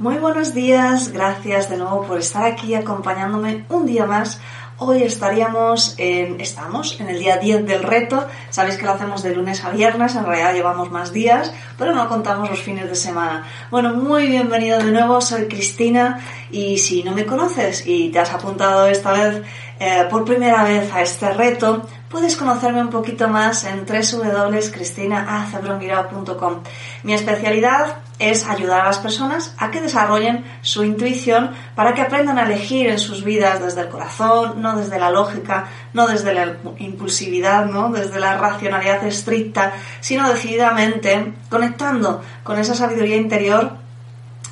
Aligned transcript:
Muy 0.00 0.16
buenos 0.16 0.54
días, 0.54 1.12
gracias 1.12 1.68
de 1.68 1.76
nuevo 1.76 2.06
por 2.06 2.18
estar 2.18 2.46
aquí 2.46 2.74
acompañándome 2.74 3.66
un 3.68 3.84
día 3.84 4.06
más. 4.06 4.40
Hoy 4.78 5.02
estaríamos 5.02 5.94
en, 5.98 6.40
estamos 6.40 6.98
en 7.00 7.10
el 7.10 7.18
día 7.18 7.36
10 7.36 7.66
del 7.66 7.82
reto. 7.82 8.26
Sabéis 8.48 8.78
que 8.78 8.86
lo 8.86 8.92
hacemos 8.92 9.22
de 9.22 9.34
lunes 9.34 9.62
a 9.62 9.68
viernes, 9.68 10.16
en 10.16 10.24
realidad 10.24 10.54
llevamos 10.54 10.90
más 10.90 11.12
días, 11.12 11.52
pero 11.76 11.94
no 11.94 12.08
contamos 12.08 12.48
los 12.48 12.62
fines 12.62 12.88
de 12.88 12.94
semana. 12.94 13.46
Bueno, 13.70 13.92
muy 13.92 14.26
bienvenido 14.26 14.78
de 14.78 14.90
nuevo, 14.90 15.20
soy 15.20 15.48
Cristina 15.48 16.18
y 16.50 16.78
si 16.78 17.02
no 17.02 17.12
me 17.12 17.26
conoces 17.26 17.86
y 17.86 18.08
te 18.08 18.20
has 18.20 18.32
apuntado 18.32 18.86
esta 18.86 19.12
vez 19.12 19.42
eh, 19.80 20.06
por 20.08 20.24
primera 20.24 20.64
vez 20.64 20.90
a 20.94 21.02
este 21.02 21.30
reto, 21.34 21.86
puedes 22.10 22.36
conocerme 22.36 22.82
un 22.82 22.90
poquito 22.90 23.28
más 23.28 23.64
en 23.64 23.86
www.cristinaacebrongirao.com. 23.86 26.56
Mi 27.04 27.14
especialidad 27.14 27.98
es 28.18 28.44
ayudar 28.46 28.80
a 28.80 28.86
las 28.86 28.98
personas 28.98 29.54
a 29.58 29.70
que 29.70 29.80
desarrollen 29.80 30.44
su 30.60 30.82
intuición 30.82 31.52
para 31.76 31.94
que 31.94 32.00
aprendan 32.02 32.38
a 32.38 32.42
elegir 32.42 32.88
en 32.88 32.98
sus 32.98 33.22
vidas 33.22 33.62
desde 33.62 33.82
el 33.82 33.88
corazón, 33.88 34.60
no 34.60 34.76
desde 34.76 34.98
la 34.98 35.10
lógica, 35.10 35.68
no 35.94 36.08
desde 36.08 36.34
la 36.34 36.56
impulsividad, 36.78 37.66
no 37.66 37.90
desde 37.90 38.18
la 38.18 38.36
racionalidad 38.36 39.06
estricta, 39.06 39.72
sino 40.00 40.28
decididamente 40.28 41.34
conectando 41.48 42.22
con 42.42 42.58
esa 42.58 42.74
sabiduría 42.74 43.14
interior 43.16 43.74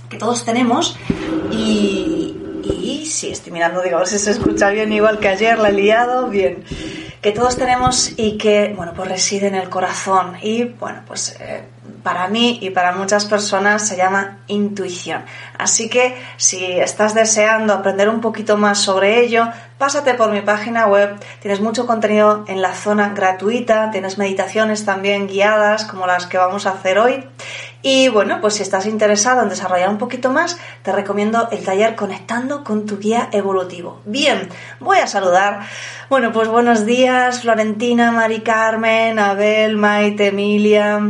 que 0.09 0.17
todos 0.17 0.45
tenemos. 0.45 0.97
Y, 1.51 2.37
y 2.63 3.05
sí, 3.05 3.31
estoy 3.31 3.51
mirando, 3.53 3.83
digo, 3.83 4.07
si 4.07 4.21
se 4.21 4.31
escucha 4.31 4.71
bien 4.71 4.93
igual 4.93 5.19
que 5.19 5.27
ayer, 5.27 5.59
la 5.59 5.71
he 5.71 5.73
liado, 5.73 6.29
bien 6.29 6.65
que 7.21 7.33
todos 7.33 7.57
tenemos 7.57 8.13
y 8.17 8.39
que, 8.39 8.73
bueno, 8.77 8.93
pues 8.95 9.09
reside 9.09 9.49
en 9.49 9.55
el 9.55 9.69
corazón. 9.69 10.37
Y, 10.43 10.65
bueno, 10.65 11.03
pues 11.07 11.37
eh, 11.41 11.63
para 12.03 12.29
mí 12.29 12.59
y 12.63 12.71
para 12.71 12.93
muchas 12.93 13.25
personas 13.25 13.87
se 13.87 13.97
llama 13.97 14.39
intuición. 14.47 15.25
Así 15.59 15.89
que 15.89 16.17
si 16.37 16.65
estás 16.65 17.15
deseando 17.15 17.73
aprender 17.73 18.09
un 18.09 18.21
poquito 18.21 18.57
más 18.57 18.79
sobre 18.79 19.21
ello, 19.21 19.49
pásate 19.79 20.15
por 20.15 20.31
mi 20.33 20.41
página 20.41 20.87
web. 20.87 21.19
Tienes 21.41 21.61
mucho 21.61 21.87
contenido 21.87 22.45
en 22.49 22.63
la 22.63 22.75
zona 22.75 23.11
gratuita, 23.11 23.91
tienes 23.91 24.19
meditaciones 24.19 24.85
también 24.85 25.27
guiadas 25.27 25.85
como 25.85 26.07
las 26.07 26.27
que 26.27 26.39
vamos 26.39 26.67
a 26.67 26.71
hacer 26.71 26.99
hoy. 26.99 27.25
Y 27.81 28.09
bueno, 28.09 28.41
pues 28.41 28.55
si 28.55 28.63
estás 28.63 28.87
interesado 28.87 29.43
en 29.43 29.49
desarrollar 29.49 29.89
un 29.89 29.99
poquito 29.99 30.31
más, 30.33 30.59
te 30.83 30.93
recomiendo 30.93 31.49
el 31.53 31.65
taller 31.65 31.95
Conectando 31.95 32.65
con 32.65 32.87
tu 32.87 32.99
guía 32.99 33.29
evolutivo. 33.33 34.01
Bien, 34.05 34.49
voy 34.81 34.99
a 34.99 35.07
saludar. 35.07 35.61
Bueno, 36.11 36.33
pues 36.33 36.49
buenos 36.49 36.85
días, 36.87 37.43
Florentina, 37.43 38.11
Mari 38.11 38.41
Carmen, 38.41 39.19
Abel, 39.19 39.77
Maite, 39.77 40.29
Emilia. 40.29 41.01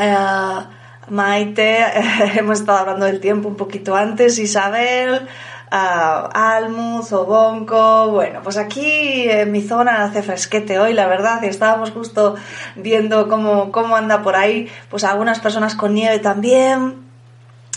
Eh, 0.00 0.66
Maite, 1.08 1.84
hemos 2.38 2.60
estado 2.60 2.78
hablando 2.78 3.06
del 3.06 3.20
tiempo 3.20 3.48
un 3.48 3.56
poquito 3.56 3.96
antes, 3.96 4.38
Isabel, 4.38 5.26
uh, 5.72 6.28
Almuz, 6.32 7.12
Obonco, 7.12 8.08
bueno, 8.10 8.40
pues 8.42 8.56
aquí 8.56 9.28
en 9.28 9.50
mi 9.52 9.60
zona 9.60 10.04
hace 10.04 10.22
fresquete 10.22 10.78
hoy, 10.78 10.94
la 10.94 11.06
verdad, 11.06 11.42
y 11.42 11.46
estábamos 11.46 11.90
justo 11.90 12.36
viendo 12.76 13.28
cómo, 13.28 13.72
cómo 13.72 13.96
anda 13.96 14.22
por 14.22 14.36
ahí, 14.36 14.70
pues 14.88 15.04
algunas 15.04 15.40
personas 15.40 15.74
con 15.74 15.94
nieve 15.94 16.18
también, 16.20 17.10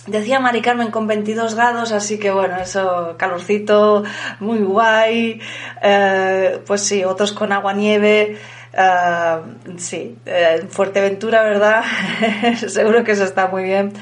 Decía 0.06 0.42
Mari 0.42 0.62
Carmen 0.62 0.92
con 0.92 1.08
22 1.08 1.56
grados, 1.56 1.94
así 1.94 2.20
que 2.20 2.30
bueno, 2.30 2.58
eso, 2.58 3.16
calorcito, 3.18 4.04
muy 4.42 4.60
guay. 4.60 5.40
Eh, 5.82 6.60
pues 6.68 6.82
sí, 6.82 7.06
otros 7.06 7.32
con 7.32 7.54
agua 7.54 7.72
nieve. 7.72 8.38
Uh, 8.74 9.78
sí, 9.78 10.18
eh, 10.26 10.66
Fuerteventura, 10.68 11.44
¿verdad? 11.44 11.84
Seguro 12.68 13.04
que 13.04 13.12
eso 13.12 13.24
está 13.24 13.48
muy 13.48 13.64
bien. 13.64 13.94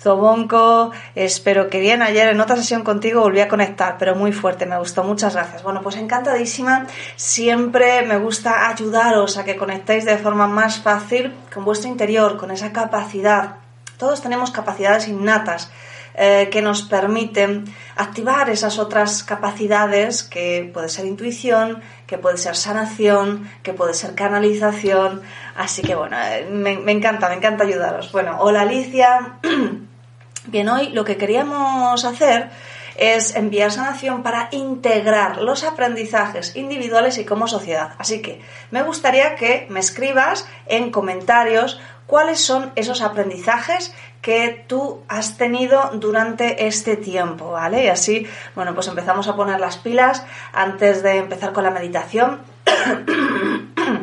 Zobonco, 0.00 0.92
espero 1.14 1.68
que 1.68 1.80
bien. 1.80 2.02
Ayer 2.02 2.28
en 2.28 2.40
otra 2.40 2.56
sesión 2.56 2.84
contigo 2.84 3.20
volví 3.20 3.40
a 3.40 3.48
conectar, 3.48 3.96
pero 3.98 4.14
muy 4.14 4.32
fuerte, 4.32 4.66
me 4.66 4.78
gustó. 4.78 5.04
Muchas 5.04 5.34
gracias. 5.34 5.62
Bueno, 5.62 5.82
pues 5.82 5.96
encantadísima. 5.96 6.86
Siempre 7.16 8.02
me 8.02 8.18
gusta 8.18 8.68
ayudaros 8.68 9.38
a 9.38 9.44
que 9.44 9.56
conectéis 9.56 10.04
de 10.04 10.18
forma 10.18 10.46
más 10.46 10.78
fácil 10.78 11.34
con 11.52 11.64
vuestro 11.64 11.90
interior, 11.90 12.36
con 12.36 12.50
esa 12.50 12.72
capacidad. 12.72 13.56
Todos 13.98 14.22
tenemos 14.22 14.50
capacidades 14.50 15.08
innatas 15.08 15.70
eh, 16.14 16.48
que 16.50 16.62
nos 16.62 16.82
permiten 16.82 17.64
activar 17.96 18.48
esas 18.48 18.78
otras 18.78 19.24
capacidades 19.24 20.22
que 20.22 20.70
puede 20.72 20.88
ser 20.88 21.06
intuición, 21.06 21.82
que 22.06 22.18
puede 22.18 22.38
ser 22.38 22.54
sanación, 22.54 23.50
que 23.62 23.72
puede 23.72 23.94
ser 23.94 24.14
canalización. 24.14 25.22
Así 25.56 25.82
que 25.82 25.94
bueno, 25.94 26.16
eh, 26.20 26.46
me, 26.50 26.78
me 26.78 26.92
encanta, 26.92 27.28
me 27.28 27.34
encanta 27.34 27.64
ayudaros. 27.64 28.12
Bueno, 28.12 28.36
hola 28.38 28.62
Alicia. 28.62 29.38
Bien, 30.46 30.68
hoy 30.68 30.90
lo 30.90 31.04
que 31.04 31.16
queríamos 31.16 32.04
hacer 32.04 32.50
es 32.96 33.34
enviar 33.34 33.72
sanación 33.72 34.22
para 34.22 34.48
integrar 34.52 35.38
los 35.38 35.64
aprendizajes 35.64 36.54
individuales 36.54 37.18
y 37.18 37.24
como 37.24 37.48
sociedad. 37.48 37.94
Así 37.98 38.22
que 38.22 38.40
me 38.70 38.82
gustaría 38.82 39.34
que 39.36 39.66
me 39.68 39.80
escribas 39.80 40.46
en 40.66 40.90
comentarios 40.90 41.80
cuáles 42.06 42.40
son 42.40 42.72
esos 42.76 43.02
aprendizajes 43.02 43.94
que 44.24 44.64
tú 44.66 45.02
has 45.06 45.36
tenido 45.36 45.90
durante 45.96 46.66
este 46.66 46.96
tiempo, 46.96 47.50
¿vale? 47.50 47.84
Y 47.84 47.88
así, 47.88 48.26
bueno, 48.54 48.72
pues 48.74 48.88
empezamos 48.88 49.28
a 49.28 49.36
poner 49.36 49.60
las 49.60 49.76
pilas 49.76 50.24
antes 50.54 51.02
de 51.02 51.18
empezar 51.18 51.52
con 51.52 51.62
la 51.62 51.70
meditación. 51.70 52.40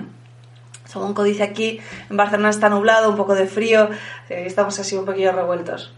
Somonco 0.86 1.24
dice 1.24 1.42
aquí, 1.42 1.82
en 2.08 2.18
Barcelona 2.18 2.52
está 2.52 2.70
nublado, 2.70 3.10
un 3.10 3.16
poco 3.16 3.34
de 3.34 3.48
frío, 3.48 3.90
eh, 4.30 4.44
estamos 4.46 4.78
así 4.78 4.96
un 4.96 5.06
poquillo 5.06 5.32
revueltos. 5.32 5.92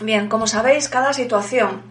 Bien, 0.00 0.28
como 0.28 0.48
sabéis, 0.48 0.88
cada 0.88 1.12
situación 1.12 1.82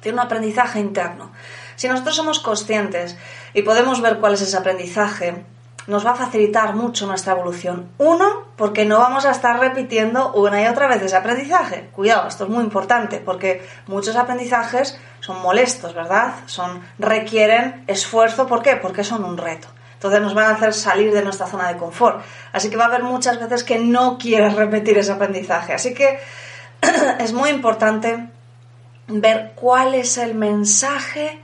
tiene 0.00 0.18
un 0.18 0.24
aprendizaje 0.24 0.80
interno. 0.80 1.30
Si 1.76 1.86
nosotros 1.86 2.16
somos 2.16 2.40
conscientes 2.40 3.16
y 3.54 3.62
podemos 3.62 4.00
ver 4.00 4.18
cuál 4.18 4.34
es 4.34 4.42
ese 4.42 4.56
aprendizaje, 4.56 5.44
nos 5.88 6.04
va 6.04 6.10
a 6.10 6.16
facilitar 6.16 6.74
mucho 6.74 7.06
nuestra 7.06 7.32
evolución. 7.32 7.88
Uno, 7.96 8.44
porque 8.56 8.84
no 8.84 8.98
vamos 8.98 9.24
a 9.24 9.30
estar 9.30 9.58
repitiendo 9.58 10.32
una 10.34 10.62
y 10.62 10.66
otra 10.66 10.86
vez 10.86 11.02
ese 11.02 11.16
aprendizaje. 11.16 11.88
Cuidado, 11.92 12.28
esto 12.28 12.44
es 12.44 12.50
muy 12.50 12.62
importante, 12.62 13.22
porque 13.24 13.66
muchos 13.86 14.14
aprendizajes 14.14 15.00
son 15.20 15.40
molestos, 15.40 15.94
¿verdad? 15.94 16.34
Son, 16.44 16.82
requieren 16.98 17.84
esfuerzo. 17.86 18.46
¿Por 18.46 18.62
qué? 18.62 18.76
Porque 18.76 19.02
son 19.02 19.24
un 19.24 19.38
reto. 19.38 19.68
Entonces 19.94 20.20
nos 20.20 20.34
van 20.34 20.46
a 20.46 20.50
hacer 20.50 20.74
salir 20.74 21.10
de 21.10 21.22
nuestra 21.22 21.46
zona 21.46 21.68
de 21.68 21.78
confort. 21.78 22.22
Así 22.52 22.68
que 22.68 22.76
va 22.76 22.84
a 22.84 22.88
haber 22.88 23.02
muchas 23.02 23.40
veces 23.40 23.64
que 23.64 23.78
no 23.78 24.18
quieres 24.18 24.54
repetir 24.54 24.98
ese 24.98 25.12
aprendizaje. 25.12 25.72
Así 25.72 25.94
que 25.94 26.20
es 27.18 27.32
muy 27.32 27.48
importante 27.48 28.28
ver 29.06 29.52
cuál 29.54 29.94
es 29.94 30.18
el 30.18 30.34
mensaje 30.34 31.40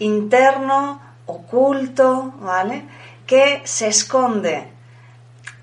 interno, 0.00 1.00
oculto, 1.26 2.34
¿vale? 2.40 2.84
Que 3.26 3.62
se 3.64 3.88
esconde 3.88 4.68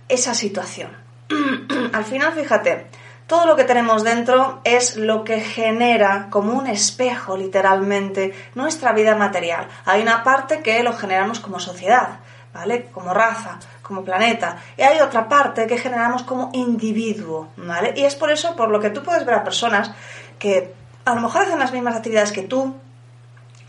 esa 0.10 0.34
situación. 0.34 0.92
Al 1.94 2.04
final, 2.04 2.34
fíjate, 2.34 2.88
todo 3.28 3.46
lo 3.46 3.56
que 3.56 3.64
tenemos 3.64 4.04
dentro 4.04 4.60
es 4.66 4.98
lo 4.98 5.24
que 5.24 5.40
genera 5.40 6.28
como 6.30 6.54
un 6.54 6.68
espejo, 6.68 7.38
literalmente, 7.38 8.34
nuestra 8.56 8.92
vida 8.92 9.16
material. 9.16 9.68
Hay 9.86 10.02
una 10.02 10.24
parte 10.24 10.60
que 10.60 10.84
lo 10.84 10.92
generamos 10.94 11.40
como 11.40 11.60
sociedad, 11.60 12.20
¿vale? 12.54 12.88
Como 12.92 13.14
raza, 13.14 13.58
como 13.82 14.04
planeta. 14.04 14.58
Y 14.76 14.82
hay 14.82 15.00
otra 15.00 15.30
parte 15.30 15.66
que 15.66 15.78
generamos 15.78 16.24
como 16.24 16.50
individuo, 16.54 17.48
¿vale? 17.56 17.94
Y 17.96 18.04
es 18.04 18.16
por 18.16 18.32
eso 18.32 18.56
por 18.56 18.70
lo 18.70 18.82
que 18.82 18.90
tú 18.90 19.02
puedes 19.02 19.26
ver 19.26 19.36
a 19.36 19.44
personas 19.44 19.92
que 20.38 20.74
a 21.06 21.16
lo 21.16 21.22
mejor 21.22 21.44
hacen 21.44 21.60
las 21.60 21.72
mismas 21.72 21.96
actividades 21.96 22.32
que 22.32 22.44
tú, 22.44 22.76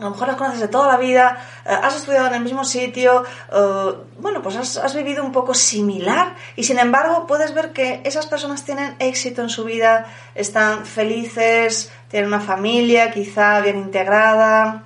a 0.03 0.09
lo 0.09 0.11
mejor 0.13 0.29
las 0.29 0.37
conoces 0.37 0.61
de 0.61 0.69
toda 0.69 0.89
la 0.89 0.97
vida, 0.99 1.39
eh, 1.65 1.71
has 1.71 1.97
estudiado 1.97 2.27
en 2.27 2.35
el 2.35 2.43
mismo 2.43 2.65
sitio, 2.65 3.25
eh, 3.53 3.95
bueno, 4.19 4.43
pues 4.43 4.57
has, 4.57 4.95
vivido 4.95 5.25
un 5.25 5.33
poco 5.33 5.55
similar 5.55 6.35
y 6.57 6.65
sin 6.65 6.79
embargo 6.79 7.27
puedes 7.27 7.55
ver 7.55 7.73
que 7.73 8.03
esas 8.05 8.27
personas 8.27 8.65
tienen 8.65 8.97
éxito 8.99 9.43
en 9.43 9.49
su 9.49 9.65
vida, 9.65 10.07
están 10.35 10.85
felices, 10.85 11.91
tienen 12.09 12.29
una 12.29 12.41
familia 12.41 13.11
quizá 13.11 13.61
bien 13.61 13.79
integrada, 13.79 14.85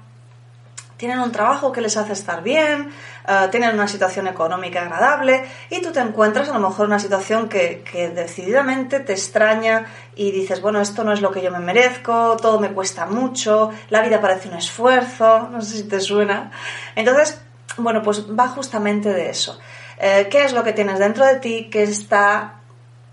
tienen 0.96 1.18
un 1.18 1.32
trabajo 1.32 1.72
que 1.72 1.80
les 1.80 1.96
hace 1.96 2.12
estar 2.12 2.42
bien, 2.42 2.90
eh, 3.28 3.48
tienen 3.50 3.74
una 3.74 3.88
situación 3.88 4.28
económica 4.28 4.82
agradable 4.82 5.44
y 5.70 5.82
tú 5.82 5.92
te 5.92 6.00
encuentras 6.00 6.48
a 6.48 6.52
lo 6.52 6.68
mejor 6.68 6.86
una 6.86 6.98
situación 6.98 7.48
que, 7.48 7.82
que 7.90 8.10
decididamente 8.10 9.00
te 9.00 9.12
extraña 9.12 9.86
y 10.14 10.30
dices, 10.30 10.60
bueno, 10.60 10.80
esto 10.80 11.02
no 11.02 11.12
es 11.12 11.20
lo 11.20 11.30
que 11.30 11.42
yo 11.42 11.50
me 11.50 11.58
merezco, 11.58 12.36
todo 12.40 12.60
me 12.60 12.70
cuesta 12.70 13.06
mucho, 13.06 13.70
la 13.90 14.02
vida 14.02 14.20
parece 14.20 14.48
un 14.48 14.54
esfuerzo, 14.54 15.48
no 15.52 15.60
sé 15.60 15.78
si 15.78 15.82
te 15.88 16.00
suena. 16.00 16.52
Entonces, 16.94 17.40
bueno, 17.78 18.02
pues 18.02 18.26
va 18.30 18.48
justamente 18.48 19.12
de 19.12 19.30
eso. 19.30 19.58
Eh, 19.98 20.28
¿Qué 20.30 20.44
es 20.44 20.52
lo 20.52 20.62
que 20.62 20.72
tienes 20.72 20.98
dentro 20.98 21.24
de 21.24 21.36
ti 21.36 21.68
que 21.70 21.82
está 21.82 22.60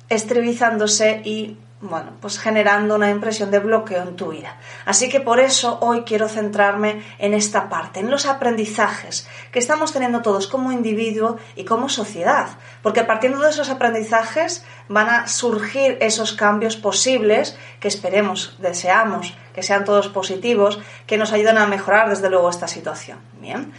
estribizándose 0.10 1.22
y 1.24 1.58
bueno, 1.84 2.14
pues 2.22 2.40
generando 2.40 2.96
una 2.96 3.10
impresión 3.10 3.52
de 3.52 3.60
bloqueo 3.60 4.04
en 4.04 4.16
tu 4.16 4.30
vida. 4.30 4.58
Así 4.86 5.10
que 5.10 5.20
por 5.20 5.42
eso 5.42 5.80
hoy 5.82 6.04
quiero 6.04 6.30
centrarme 6.30 7.04
en 7.20 7.34
esta 7.34 7.70
parte, 7.70 8.00
en 8.00 8.10
los 8.10 8.26
aprendizajes 8.26 9.28
que 9.52 9.60
estamos 9.60 9.92
teniendo 9.92 10.22
todos 10.22 10.48
como 10.48 10.72
individuo 10.72 11.38
y 11.58 11.66
como 11.66 11.90
sociedad, 11.90 12.48
porque 12.82 13.04
partiendo 13.04 13.40
de 13.42 13.50
esos 13.50 13.70
aprendizajes 13.70 14.66
van 14.88 15.10
a 15.10 15.28
surgir 15.28 15.98
esos 16.00 16.32
cambios 16.32 16.78
posibles 16.78 17.58
que 17.82 17.90
esperemos, 17.90 18.56
deseamos 18.60 19.36
que 19.54 19.62
sean 19.62 19.84
todos 19.84 20.08
positivos, 20.08 20.80
que 21.06 21.18
nos 21.18 21.34
ayuden 21.34 21.58
a 21.58 21.68
mejorar 21.68 22.10
desde 22.10 22.30
luego 22.30 22.50
esta 22.50 22.68
situación. 22.68 23.20
Bien. 23.42 23.74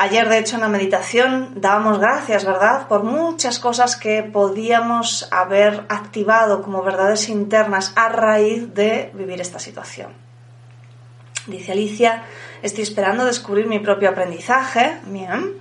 Ayer, 0.00 0.28
de 0.28 0.38
hecho, 0.38 0.54
en 0.54 0.60
la 0.60 0.68
meditación 0.68 1.54
dábamos 1.56 1.98
gracias, 1.98 2.44
¿verdad?, 2.44 2.86
por 2.86 3.02
muchas 3.02 3.58
cosas 3.58 3.96
que 3.96 4.22
podíamos 4.22 5.26
haber 5.32 5.86
activado 5.88 6.62
como 6.62 6.84
verdades 6.84 7.28
internas 7.28 7.92
a 7.96 8.08
raíz 8.08 8.72
de 8.74 9.10
vivir 9.12 9.40
esta 9.40 9.58
situación. 9.58 10.12
Dice 11.48 11.72
Alicia, 11.72 12.22
estoy 12.62 12.84
esperando 12.84 13.24
descubrir 13.24 13.66
mi 13.66 13.80
propio 13.80 14.10
aprendizaje. 14.10 15.00
Bien. 15.06 15.54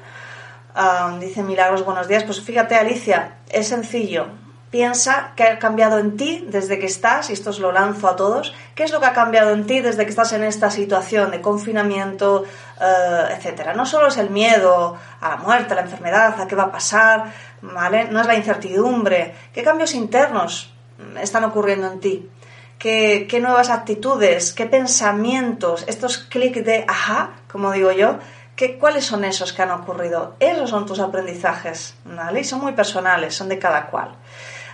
Ah, 0.75 1.18
dice 1.19 1.42
Milagros, 1.42 1.84
buenos 1.84 2.07
días. 2.07 2.24
Pues 2.24 2.39
fíjate, 2.39 2.75
Alicia, 2.75 3.38
es 3.50 3.68
sencillo. 3.68 4.28
Piensa 4.69 5.31
qué 5.37 5.43
ha 5.43 5.59
cambiado 5.59 5.97
en 5.97 6.17
ti 6.17 6.45
desde 6.49 6.77
que 6.77 6.87
estás, 6.87 7.29
y 7.29 7.33
esto 7.33 7.51
os 7.51 7.59
lo 7.59 7.71
lanzo 7.71 8.09
a 8.09 8.17
todos, 8.17 8.53
qué 8.75 8.83
es 8.83 8.91
lo 8.91 8.99
que 8.99 9.05
ha 9.05 9.13
cambiado 9.13 9.51
en 9.51 9.65
ti 9.65 9.79
desde 9.79 10.03
que 10.03 10.09
estás 10.09 10.33
en 10.33 10.43
esta 10.43 10.69
situación 10.69 11.31
de 11.31 11.39
confinamiento, 11.39 12.43
eh, 12.81 13.35
etcétera. 13.37 13.73
No 13.73 13.85
solo 13.85 14.07
es 14.07 14.17
el 14.17 14.29
miedo 14.29 14.97
a 15.21 15.29
la 15.29 15.37
muerte, 15.37 15.71
a 15.71 15.77
la 15.77 15.83
enfermedad, 15.83 16.41
a 16.41 16.47
qué 16.47 16.55
va 16.55 16.63
a 16.63 16.71
pasar, 16.71 17.31
¿vale? 17.61 18.09
No 18.11 18.19
es 18.19 18.27
la 18.27 18.35
incertidumbre. 18.35 19.33
¿Qué 19.53 19.63
cambios 19.63 19.93
internos 19.93 20.73
están 21.21 21.45
ocurriendo 21.45 21.87
en 21.87 21.99
ti? 22.01 22.29
¿Qué, 22.77 23.39
nuevas 23.41 23.69
actitudes? 23.69 24.51
¿Qué 24.51 24.65
pensamientos? 24.65 25.85
Estos 25.87 26.17
clics 26.17 26.63
de 26.65 26.83
ajá, 26.87 27.31
como 27.51 27.71
digo 27.71 27.91
yo, 27.91 28.19
¿Qué, 28.57 28.79
¿Cuáles 28.79 29.05
son 29.05 29.23
esos 29.23 29.53
que 29.53 29.61
han 29.61 29.69
ocurrido? 29.69 30.35
Esos 30.39 30.71
son 30.71 30.87
tus 30.87 30.99
aprendizajes, 30.99 31.95
¿vale? 32.05 32.39
Y 32.39 32.43
son 32.43 32.59
muy 32.59 32.73
personales, 32.73 33.35
son 33.35 33.49
de 33.49 33.59
cada 33.59 33.85
cual. 33.85 34.15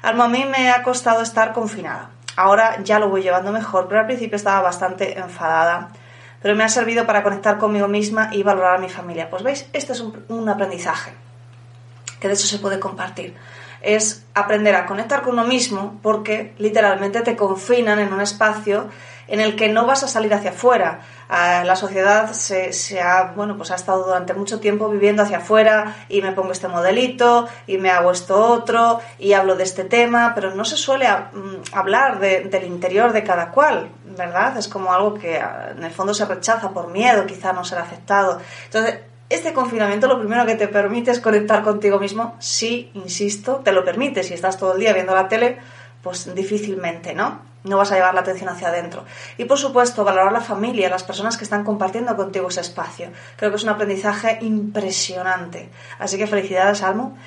A 0.04 0.12
mí 0.28 0.44
me 0.44 0.70
ha 0.70 0.84
costado 0.84 1.22
estar 1.22 1.54
confinada. 1.54 2.10
Ahora 2.36 2.84
ya 2.84 3.00
lo 3.00 3.08
voy 3.08 3.24
llevando 3.24 3.54
mejor, 3.54 3.88
pero 3.88 4.02
al 4.02 4.06
principio 4.06 4.36
estaba 4.36 4.60
bastante 4.60 5.18
enfadada. 5.18 5.92
Pero 6.42 6.58
me 6.58 6.66
ha 6.66 6.68
servido 6.68 7.06
para 7.06 7.24
conectar 7.24 7.58
conmigo 7.58 7.88
misma 7.88 8.28
y 8.34 8.44
valorar 8.44 8.76
a 8.76 8.80
mi 8.80 8.90
familia. 8.90 9.30
Pues 9.30 9.44
veis, 9.44 9.66
este 9.72 9.94
es 9.94 10.02
un, 10.02 10.50
aprendizaje 10.50 11.14
que 12.20 12.28
de 12.28 12.34
hecho 12.34 12.48
se 12.48 12.60
puede 12.60 12.82
compartir. 12.82 13.34
Es 13.82 14.26
aprender 14.34 14.76
a 14.76 14.86
conectar 14.86 15.22
con 15.22 15.36
uno 15.36 15.46
mismo 15.46 15.98
porque 16.04 16.54
literalmente 16.58 17.22
te 17.22 17.38
confinan 17.38 18.00
en 18.00 18.12
un 18.12 18.20
espacio 18.20 18.90
en 19.28 19.40
el 19.40 19.56
que 19.56 19.70
no 19.70 19.86
vas 19.86 20.04
a 20.04 20.08
salir 20.08 20.34
hacia 20.34 20.52
afuera. 20.52 21.02
Ah, 21.30 21.64
la 21.66 21.76
sociedad 21.76 22.32
se, 22.34 23.02
ha, 23.02 23.34
bueno, 23.36 23.58
pues 23.58 23.72
ha 23.72 23.76
estado 23.76 24.06
durante 24.06 24.34
mucho 24.34 24.60
tiempo 24.60 24.90
viviendo 24.90 25.24
hacia 25.24 25.38
afuera 25.38 25.96
y 26.10 26.22
me 26.22 26.32
pongo 26.32 26.52
este 26.52 26.68
modelito 26.68 27.48
y 27.66 27.78
me 27.78 27.90
hago 27.90 28.12
esto 28.12 28.38
otro 28.38 29.00
y 29.18 29.34
hablo 29.34 29.56
de 29.56 29.64
este 29.64 29.84
tema, 29.84 30.34
pero 30.36 30.54
no 30.54 30.66
se 30.66 30.78
suele 30.78 31.08
mm, 31.10 31.74
hablar 31.74 32.20
del 32.20 32.64
interior 32.66 33.14
de 33.14 33.24
cada 33.24 33.52
cual, 33.52 33.90
¿verdad? 34.18 34.58
Es 34.58 34.68
como 34.68 34.94
algo 34.94 35.14
que 35.14 35.38
ah, 35.38 35.74
en 35.76 35.84
el 35.84 35.92
fondo 35.92 36.14
se 36.14 36.26
rechaza 36.26 36.70
por 36.70 36.90
miedo, 36.90 37.26
quizá 37.26 37.54
no 37.54 37.64
ser 37.64 37.80
aceptado. 37.80 38.40
Entonces, 38.66 39.00
este 39.30 39.54
confinamiento 39.54 40.08
lo 40.08 40.20
primero 40.20 40.46
que 40.46 40.56
te 40.56 40.68
permite 40.68 41.12
es 41.12 41.20
conectar 41.20 41.64
contigo 41.64 41.98
mismo, 41.98 42.36
sí, 42.40 42.92
insisto, 42.94 43.62
te 43.64 43.72
lo 43.72 43.84
permite, 43.84 44.22
si 44.22 44.34
estás 44.34 44.58
todo 44.58 44.74
el 44.74 44.80
día 44.80 44.94
viendo 44.94 45.16
la 45.16 45.28
tele, 45.28 45.58
pues 46.04 46.36
difícilmente, 46.36 47.16
¿no? 47.16 47.53
No 47.64 47.78
vas 47.78 47.92
a 47.92 47.96
llevar 47.96 48.14
la 48.14 48.22
atención 48.22 48.50
hacia 48.50 48.70
adentro. 48.70 49.06
Y 49.38 49.46
por 49.46 49.58
supuesto, 49.58 50.04
valorar 50.04 50.32
la 50.32 50.42
familia, 50.42 50.90
las 50.90 51.04
personas 51.04 51.38
que 51.38 51.44
están 51.44 51.64
compartiendo 51.64 52.16
contigo 52.16 52.48
ese 52.48 52.62
espacio. 52.62 53.10
Creo 53.38 53.52
que 53.52 53.58
es 53.58 53.64
un 53.64 53.70
aprendizaje 53.70 54.40
impresionante. 54.42 55.70
Así 56.00 56.18
que 56.18 56.28
felicidades, 56.28 56.84
Almo. 56.84 57.18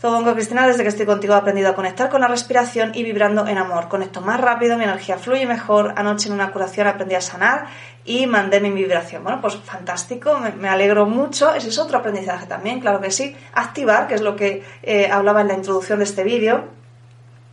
Zobongo 0.00 0.32
Cristina, 0.34 0.64
desde 0.64 0.84
que 0.84 0.90
estoy 0.90 1.06
contigo 1.06 1.34
he 1.34 1.36
aprendido 1.36 1.70
a 1.70 1.74
conectar 1.74 2.08
con 2.08 2.20
la 2.20 2.28
respiración 2.28 2.92
y 2.94 3.02
vibrando 3.02 3.48
en 3.48 3.58
amor. 3.58 3.88
Conecto 3.88 4.20
más 4.20 4.40
rápido, 4.40 4.78
mi 4.78 4.84
energía 4.84 5.18
fluye 5.18 5.44
mejor. 5.44 5.94
Anoche 5.96 6.28
en 6.28 6.34
una 6.34 6.52
curación 6.52 6.86
aprendí 6.86 7.16
a 7.16 7.20
sanar 7.20 7.66
y 8.04 8.28
mandé 8.28 8.60
mi 8.60 8.70
vibración. 8.70 9.24
Bueno, 9.24 9.40
pues 9.40 9.56
fantástico, 9.56 10.38
me, 10.38 10.68
alegro 10.68 11.06
mucho. 11.06 11.52
Ese 11.52 11.70
es 11.70 11.78
otro 11.78 11.98
aprendizaje 11.98 12.46
también, 12.46 12.78
claro 12.78 13.00
que 13.00 13.10
sí. 13.10 13.36
Activar, 13.54 14.06
que 14.06 14.14
es 14.14 14.20
lo 14.20 14.36
que 14.36 14.62
eh, 14.84 15.10
hablaba 15.10 15.40
en 15.40 15.48
la 15.48 15.54
introducción 15.54 15.98
de 15.98 16.04
este 16.04 16.22
vídeo 16.22 16.77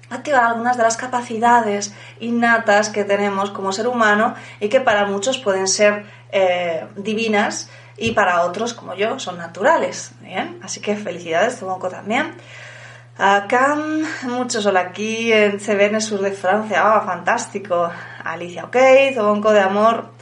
activar 0.10 0.44
algunas 0.44 0.78
de 0.78 0.84
las 0.84 0.98
capacidades 0.98 1.94
innatas 2.20 2.90
que 2.90 3.04
tenemos 3.04 3.52
como 3.52 3.72
ser 3.72 3.88
humano 3.88 4.36
y 4.60 4.70
que 4.70 4.82
para 4.82 5.06
muchos 5.06 5.38
pueden 5.38 5.68
ser 5.68 6.06
eh, 6.32 6.86
divinas 6.96 7.70
y 7.98 8.12
para 8.12 8.42
otros, 8.42 8.74
como 8.74 8.94
yo, 8.96 9.20
son 9.20 9.38
naturales. 9.38 10.12
Bien, 10.22 10.60
así 10.62 10.82
que 10.82 10.96
felicidades, 10.96 11.60
Tobonco 11.60 11.90
también. 11.90 12.34
Acá, 13.18 13.78
muchos 14.24 14.66
hola 14.66 14.82
aquí 14.82 15.32
en 15.32 15.60
CBN 15.60 16.02
Sur 16.02 16.22
de 16.22 16.32
Francia. 16.32 16.82
Ah, 16.84 17.02
fantástico. 17.06 17.90
Alicia, 18.24 18.66
ok. 18.66 18.76
Tobonco 19.16 19.54
de 19.54 19.62
amor 19.62 20.15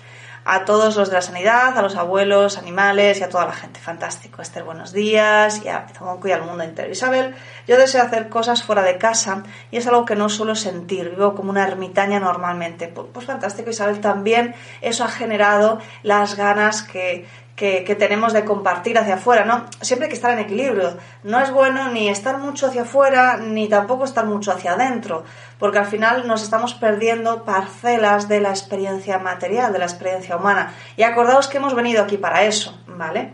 a 0.45 0.65
todos 0.65 0.95
los 0.95 1.09
de 1.09 1.15
la 1.15 1.21
sanidad, 1.21 1.77
a 1.77 1.81
los 1.81 1.95
abuelos, 1.95 2.57
animales 2.57 3.19
y 3.19 3.23
a 3.23 3.29
toda 3.29 3.45
la 3.45 3.53
gente. 3.53 3.79
Fantástico. 3.79 4.41
Esther, 4.41 4.63
buenos 4.63 4.91
días. 4.91 5.63
Y 5.63 5.69
a 5.69 5.85
y 6.23 6.31
al 6.31 6.43
mundo 6.43 6.63
entero. 6.63 6.91
Isabel, 6.91 7.35
yo 7.67 7.77
deseo 7.77 8.03
hacer 8.03 8.29
cosas 8.29 8.63
fuera 8.63 8.83
de 8.83 8.97
casa 8.97 9.43
y 9.71 9.77
es 9.77 9.87
algo 9.87 10.05
que 10.05 10.15
no 10.15 10.29
suelo 10.29 10.55
sentir. 10.55 11.09
Vivo 11.09 11.35
como 11.35 11.49
una 11.49 11.67
ermitaña 11.67 12.19
normalmente. 12.19 12.87
Pues 12.87 13.25
fantástico, 13.25 13.69
Isabel. 13.69 14.01
También 14.01 14.55
eso 14.81 15.03
ha 15.03 15.09
generado 15.09 15.79
las 16.03 16.35
ganas 16.35 16.83
que, 16.83 17.25
que, 17.55 17.95
tenemos 17.97 18.33
de 18.33 18.45
compartir 18.45 18.97
hacia 18.97 19.15
afuera, 19.15 19.45
¿no? 19.45 19.65
Siempre 19.81 20.05
hay 20.05 20.09
que 20.09 20.15
estar 20.15 20.31
en 20.31 20.39
equilibrio. 20.39 20.97
No 21.23 21.39
es 21.39 21.51
bueno 21.51 21.91
ni 21.91 22.09
estar 22.09 22.39
mucho 22.39 22.67
hacia 22.67 22.81
afuera, 22.81 23.37
ni 23.37 23.69
tampoco 23.69 24.05
estar 24.05 24.25
mucho 24.25 24.51
hacia 24.51 24.73
adentro, 24.73 25.23
porque 25.59 25.77
al 25.77 25.85
final 25.85 26.27
nos 26.27 26.41
estamos 26.41 26.73
perdiendo 26.73 27.43
parcelas 27.43 28.27
de 28.27 28.39
la 28.39 28.49
experiencia 28.49 29.19
material, 29.19 29.71
de 29.71 29.79
la 29.79 29.85
experiencia 29.85 30.35
humana. 30.35 30.73
Y 30.97 31.03
acordaos 31.03 31.47
que 31.47 31.57
hemos 31.57 31.75
venido 31.75 32.01
aquí 32.03 32.17
para 32.17 32.43
eso, 32.43 32.77
¿vale? 32.87 33.33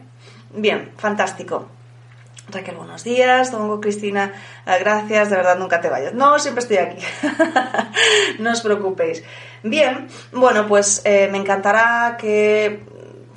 Bien, 0.51 0.91
fantástico. 0.97 1.67
Raquel, 2.51 2.75
buenos 2.75 3.03
días. 3.03 3.51
Domingo 3.51 3.79
Cristina, 3.79 4.33
gracias. 4.65 5.29
De 5.29 5.35
verdad, 5.35 5.57
nunca 5.57 5.79
te 5.81 5.89
vayas. 5.89 6.13
No, 6.13 6.39
siempre 6.39 6.63
estoy 6.63 6.77
aquí. 6.77 6.97
no 8.39 8.51
os 8.51 8.61
preocupéis. 8.61 9.23
Bien, 9.61 10.07
bueno, 10.31 10.67
pues 10.67 11.03
eh, 11.05 11.29
me 11.31 11.37
encantará 11.37 12.17
que 12.17 12.83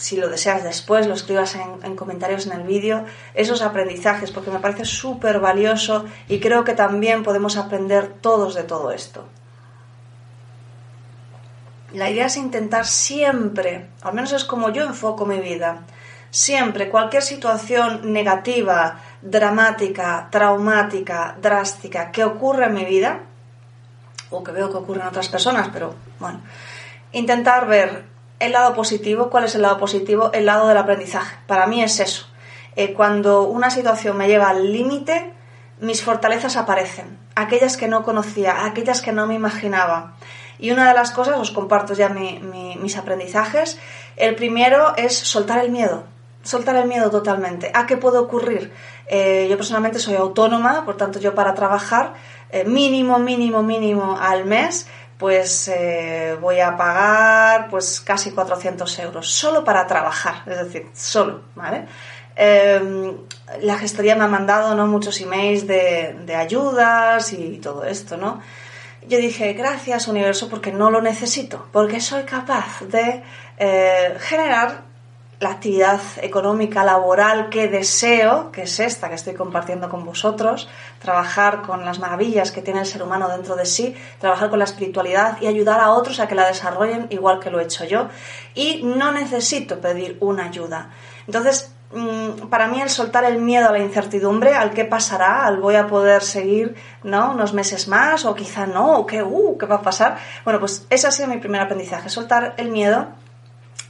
si 0.03 0.17
lo 0.17 0.29
deseas 0.29 0.65
después, 0.65 1.07
lo 1.07 1.15
escribas 1.15 1.55
en, 1.55 1.95
comentarios 1.95 2.47
en 2.47 2.53
el 2.55 2.65
vídeo, 2.65 3.05
esos 3.35 3.63
aprendizajes, 3.63 4.33
porque 4.33 4.51
me 4.51 4.59
parece 4.59 4.85
súper 4.85 5.39
valioso 5.39 6.07
y 6.27 6.41
creo 6.41 6.65
que 6.65 6.75
también 6.75 7.23
podemos 7.23 7.57
aprender 7.57 8.09
todos 8.21 8.57
de 8.57 8.65
todo 8.65 8.91
esto. 8.91 9.29
La 11.93 12.11
idea 12.11 12.27
es 12.27 12.37
intentar 12.37 12.85
siempre, 12.85 13.91
al 14.03 14.15
menos 14.15 14.33
es 14.33 14.45
como 14.45 14.71
yo 14.71 14.83
enfoco 14.83 15.25
mi 15.25 15.39
vida, 15.39 15.85
siempre 16.31 16.89
cualquier 16.89 17.23
situación 17.23 18.13
negativa, 18.13 18.99
dramática, 19.23 20.27
traumática, 20.33 21.37
drástica 21.41 22.11
que 22.11 22.25
ocurra 22.25 22.67
en 22.67 22.75
mi 22.75 22.85
vida, 22.85 23.21
o 24.31 24.43
que 24.43 24.51
veo 24.51 24.69
que 24.69 24.79
ocurre 24.79 25.03
en 25.03 25.07
otras 25.07 25.29
personas, 25.29 25.69
pero 25.73 25.95
bueno, 26.19 26.41
intentar 27.13 27.69
ver 27.69 28.12
el 28.43 28.53
lado 28.53 28.75
positivo. 28.75 29.31
¿Cuál 29.31 29.45
es 29.45 29.55
el 29.55 29.63
lado 29.63 29.79
positivo? 29.79 30.31
El 30.33 30.47
lado 30.47 30.69
del 30.69 30.77
aprendizaje. 30.77 31.37
Para 31.47 31.67
mí 31.67 31.83
es 31.83 32.01
eso. 32.01 32.27
Eh, 32.77 32.93
cuando 32.95 33.45
una 33.45 33.71
situación 33.71 34.17
me 34.17 34.29
lleva 34.29 34.49
al 34.49 34.73
límite, 34.73 35.33
mis 35.81 36.03
fortalezas 36.03 36.57
aparecen. 36.57 37.19
Aquellas 37.35 37.77
que 37.77 37.89
no 37.89 38.03
conocía, 38.03 38.65
aquellas 38.65 39.01
que 39.01 39.13
no 39.13 39.27
me 39.27 39.35
imaginaba. 39.35 40.15
Y 40.59 40.71
una 40.71 40.89
de 40.89 40.95
las 40.95 41.11
cosas, 41.11 41.39
os 41.39 41.51
comparto 41.51 41.95
ya 41.95 42.09
mis 42.09 42.97
aprendizajes. 42.97 43.79
El 44.17 44.35
primero 44.35 44.95
es 44.97 45.17
soltar 45.17 45.59
el 45.59 45.71
miedo. 45.71 46.05
Soltar 46.43 46.77
el 46.77 46.89
miedo 46.89 47.11
totalmente. 47.11 47.71
¿A 47.75 47.87
qué 47.87 47.97
puede 47.97 48.19
ocurrir? 48.19 48.73
Eh, 49.07 49.47
yo 49.51 49.57
personalmente 49.57 49.99
soy 49.99 50.15
autónoma, 50.15 50.85
por 50.85 50.97
tanto 50.97 51.19
yo 51.19 51.35
para 51.35 51.55
trabajar 51.55 52.15
eh, 52.51 52.65
mínimo, 52.65 53.19
mínimo, 53.19 53.63
mínimo 53.63 54.19
al 54.21 54.45
mes 54.45 54.89
pues 55.23 55.69
eh, 55.69 56.37
voy 56.41 56.59
a 56.59 56.77
pagar 56.77 57.69
pues 57.71 58.01
casi 58.01 58.33
400 58.33 58.99
euros 58.99 59.31
solo 59.31 59.63
para 59.63 59.87
trabajar, 59.87 60.43
es 60.47 60.59
decir, 60.65 60.89
solo, 60.93 61.43
¿vale? 61.55 61.87
em, 62.35 63.17
la 63.61 63.79
gestoría 63.79 64.17
me 64.17 64.25
ha 64.25 64.27
mandado 64.27 64.75
¿no? 64.75 64.89
muchos 64.89 65.21
emails 65.21 65.69
de, 65.69 66.17
de 66.27 66.35
ayudas 66.35 67.33
y 67.35 67.59
todo 67.59 67.85
esto, 67.85 68.17
¿no? 68.17 68.41
Yo 69.07 69.19
dije, 69.19 69.53
gracias 69.53 70.09
universo 70.09 70.49
porque 70.49 70.73
no 70.73 70.91
lo 70.91 71.01
necesito, 71.01 71.69
porque 71.71 72.01
soy 72.01 72.25
capaz 72.25 72.81
de 72.81 73.23
eh, 73.59 74.17
generar 74.19 74.83
la 75.43 75.51
actividad 75.51 76.01
económica 76.19 76.85
laboral 76.85 77.49
que 77.49 77.67
deseo, 77.67 78.53
que 78.53 78.63
es 78.63 78.79
esta 78.79 79.09
que 79.09 79.17
estoy 79.17 79.35
compartiendo 79.35 79.89
con 79.89 80.05
vosotros, 80.05 80.69
trabajar 81.01 81.63
con 81.63 81.85
las 81.85 81.99
maravillas 81.99 82.53
que 82.53 82.63
tiene 82.63 82.79
el 82.79 82.87
ser 82.87 83.03
humano 83.03 83.29
dentro 83.29 83.57
de 83.57 83.67
sí, 83.67 83.97
trabajar 84.21 84.51
con 84.51 84.61
la 84.61 84.67
espiritualidad 84.67 85.43
y 85.43 85.49
ayudar 85.49 85.81
a 85.81 85.91
otros 85.91 86.21
a 86.21 86.29
que 86.29 86.37
la 86.37 86.47
desarrollen 86.47 87.09
igual 87.11 87.41
que 87.41 87.51
lo 87.51 87.59
he 87.59 87.65
hecho 87.65 87.85
yo. 87.85 88.09
Y 88.55 88.83
no 88.85 89.11
necesito 89.11 89.81
pedir 89.81 90.17
una 90.21 90.45
ayuda. 90.45 90.91
Entonces, 91.27 91.75
mm, 91.91 92.47
para 92.49 92.69
mí 92.69 92.81
el 92.81 92.89
soltar 92.89 93.25
el 93.25 93.41
miedo 93.41 93.69
a 93.69 93.73
la 93.73 93.81
incertidumbre, 93.81 94.55
al 94.55 94.71
qué 94.71 94.85
pasará, 94.85 95.45
al 95.45 95.57
voy 95.57 95.75
a 95.75 95.89
poder 95.89 96.23
seguir 96.23 96.77
¿no? 97.03 97.33
unos 97.33 97.53
meses 97.53 97.89
más 97.89 98.25
o 98.25 98.37
quizá 98.37 98.67
no, 98.67 98.93
o 98.99 99.07
qué, 99.07 99.25
uh, 99.25 99.59
qué 99.59 99.67
va 99.67 99.77
a 99.77 99.83
pasar. 99.83 100.19
Bueno, 100.45 100.61
pues 100.61 100.87
ese 100.89 101.09
ha 101.09 101.11
sido 101.11 101.27
mi 101.27 101.39
primer 101.39 101.63
aprendizaje, 101.63 102.09
soltar 102.11 102.55
el 102.59 102.71
miedo 102.71 103.09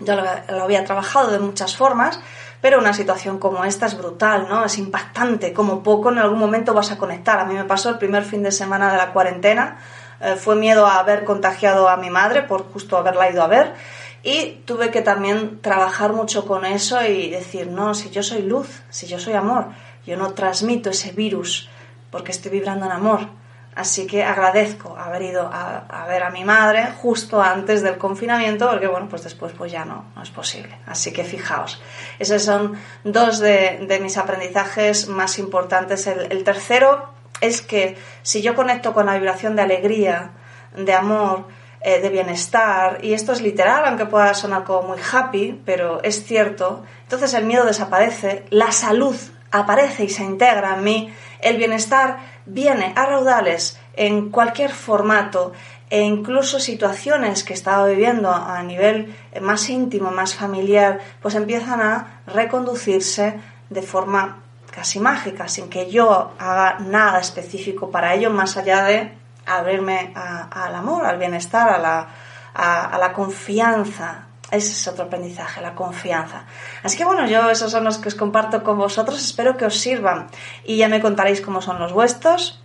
yo 0.04 0.14
lo, 0.14 0.62
había 0.62 0.84
trabajado 0.84 1.30
de 1.30 1.38
muchas 1.38 1.76
formas, 1.76 2.20
pero 2.60 2.78
una 2.78 2.94
situación 2.94 3.38
como 3.38 3.64
esta 3.64 3.86
es 3.86 3.96
brutal, 3.96 4.46
¿no? 4.48 4.64
Es 4.64 4.78
impactante, 4.78 5.52
como 5.52 5.82
poco 5.82 6.10
en 6.10 6.18
algún 6.18 6.38
momento 6.38 6.74
vas 6.74 6.92
a 6.92 6.98
conectar. 6.98 7.40
A 7.40 7.44
mí 7.44 7.54
me 7.54 7.64
pasó 7.64 7.90
el 7.90 7.98
primer 7.98 8.24
fin 8.24 8.42
de 8.42 8.52
semana 8.52 8.92
de 8.92 8.98
la 8.98 9.12
cuarentena, 9.12 9.78
eh, 10.20 10.36
fue 10.36 10.54
miedo 10.54 10.86
a 10.86 10.98
haber 10.98 11.24
contagiado 11.24 11.88
a 11.88 11.96
mi 11.96 12.10
madre 12.10 12.42
por 12.42 12.70
justo 12.72 12.96
haberla 12.96 13.30
ido 13.30 13.42
a 13.42 13.48
ver 13.48 13.74
y 14.22 14.62
tuve 14.64 14.90
que 14.90 15.02
también 15.02 15.60
trabajar 15.60 16.12
mucho 16.12 16.46
con 16.46 16.64
eso 16.64 17.02
y 17.02 17.30
decir, 17.30 17.66
no, 17.66 17.94
si 17.94 18.10
yo 18.10 18.22
soy 18.22 18.42
luz, 18.42 18.82
si 18.88 19.06
yo 19.06 19.18
soy 19.18 19.34
amor, 19.34 19.66
yo 20.06 20.16
no 20.16 20.32
transmito 20.32 20.90
ese 20.90 21.10
virus 21.10 21.68
porque 22.10 22.30
estoy 22.30 22.52
vibrando 22.52 22.86
en 22.86 22.92
amor 22.92 23.41
Así 23.74 24.06
que 24.06 24.22
agradezco 24.22 24.98
haber 24.98 25.22
ido 25.22 25.48
a, 25.50 26.04
ver 26.06 26.22
a 26.22 26.30
mi 26.30 26.44
madre 26.44 26.88
justo 27.00 27.40
antes 27.40 27.82
del 27.82 27.96
confinamiento, 27.96 28.68
porque 28.68 28.86
bueno, 28.86 29.08
pues 29.08 29.24
después 29.24 29.54
pues 29.56 29.72
ya 29.72 29.86
no, 29.86 30.04
no 30.14 30.22
es 30.22 30.30
posible. 30.30 30.76
Así 30.86 31.10
que 31.12 31.24
fijaos, 31.24 31.80
esos 32.18 32.42
son 32.42 32.74
dos 33.02 33.38
de, 33.38 33.98
mis 34.02 34.18
aprendizajes 34.18 35.08
más 35.08 35.38
importantes. 35.38 36.06
El, 36.06 36.44
tercero 36.44 37.08
es 37.40 37.62
que 37.62 37.96
si 38.20 38.42
yo 38.42 38.54
conecto 38.54 38.92
con 38.92 39.06
la 39.06 39.14
vibración 39.14 39.56
de 39.56 39.62
alegría, 39.62 40.32
de 40.76 40.92
amor, 40.92 41.46
eh, 41.80 42.00
de 42.00 42.10
bienestar, 42.10 42.98
y 43.02 43.14
esto 43.14 43.32
es 43.32 43.40
literal, 43.40 43.84
aunque 43.86 44.04
pueda 44.04 44.34
sonar 44.34 44.64
como 44.64 44.88
muy 44.88 44.98
happy, 45.12 45.62
pero 45.64 46.02
es 46.02 46.24
cierto, 46.24 46.84
entonces 47.04 47.32
el 47.32 47.46
miedo 47.46 47.64
desaparece, 47.64 48.44
la 48.50 48.70
salud 48.70 49.16
aparece 49.50 50.04
y 50.04 50.08
se 50.08 50.24
integra 50.24 50.74
en 50.74 50.84
mí, 50.84 51.14
el 51.42 51.56
bienestar 51.58 52.18
viene 52.46 52.92
a 52.96 53.06
raudales 53.06 53.78
en 53.94 54.30
cualquier 54.30 54.70
formato 54.72 55.52
e 55.90 56.00
incluso 56.00 56.58
situaciones 56.58 57.44
que 57.44 57.52
estaba 57.52 57.86
viviendo 57.86 58.32
a 58.32 58.62
nivel 58.62 59.14
más 59.42 59.68
íntimo, 59.68 60.10
más 60.10 60.34
familiar, 60.34 61.00
pues 61.20 61.34
empiezan 61.34 61.82
a 61.82 62.22
reconducirse 62.26 63.38
de 63.68 63.82
forma 63.82 64.38
casi 64.70 65.00
mágica, 65.00 65.48
sin 65.48 65.68
que 65.68 65.90
yo 65.90 66.32
haga 66.38 66.78
nada 66.78 67.20
específico 67.20 67.90
para 67.90 68.14
ello, 68.14 68.30
más 68.30 68.56
allá 68.56 68.84
de 68.84 69.12
abrirme 69.44 70.14
al 70.14 70.74
amor, 70.74 71.04
al 71.04 71.18
bienestar, 71.18 71.68
a 71.68 71.78
la, 71.78 72.08
a 72.54 72.96
la 72.98 73.12
confianza. 73.12 74.28
Ese 74.52 74.72
es 74.72 74.86
otro 74.86 75.06
aprendizaje, 75.06 75.62
la 75.62 75.74
confianza. 75.74 76.44
Así 76.82 76.98
que 76.98 77.06
bueno, 77.06 77.26
yo 77.26 77.50
esos 77.50 77.72
son 77.72 77.84
los 77.84 77.96
que 77.96 78.08
os 78.08 78.14
comparto 78.14 78.62
con 78.62 78.76
vosotros, 78.76 79.18
espero 79.18 79.56
que 79.56 79.64
os 79.64 79.78
sirvan 79.78 80.28
y 80.64 80.76
ya 80.76 80.88
me 80.88 81.00
contaréis 81.00 81.40
cómo 81.40 81.62
son 81.62 81.78
los 81.78 81.94
vuestros. 81.94 82.60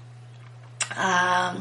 Ah, 0.98 1.53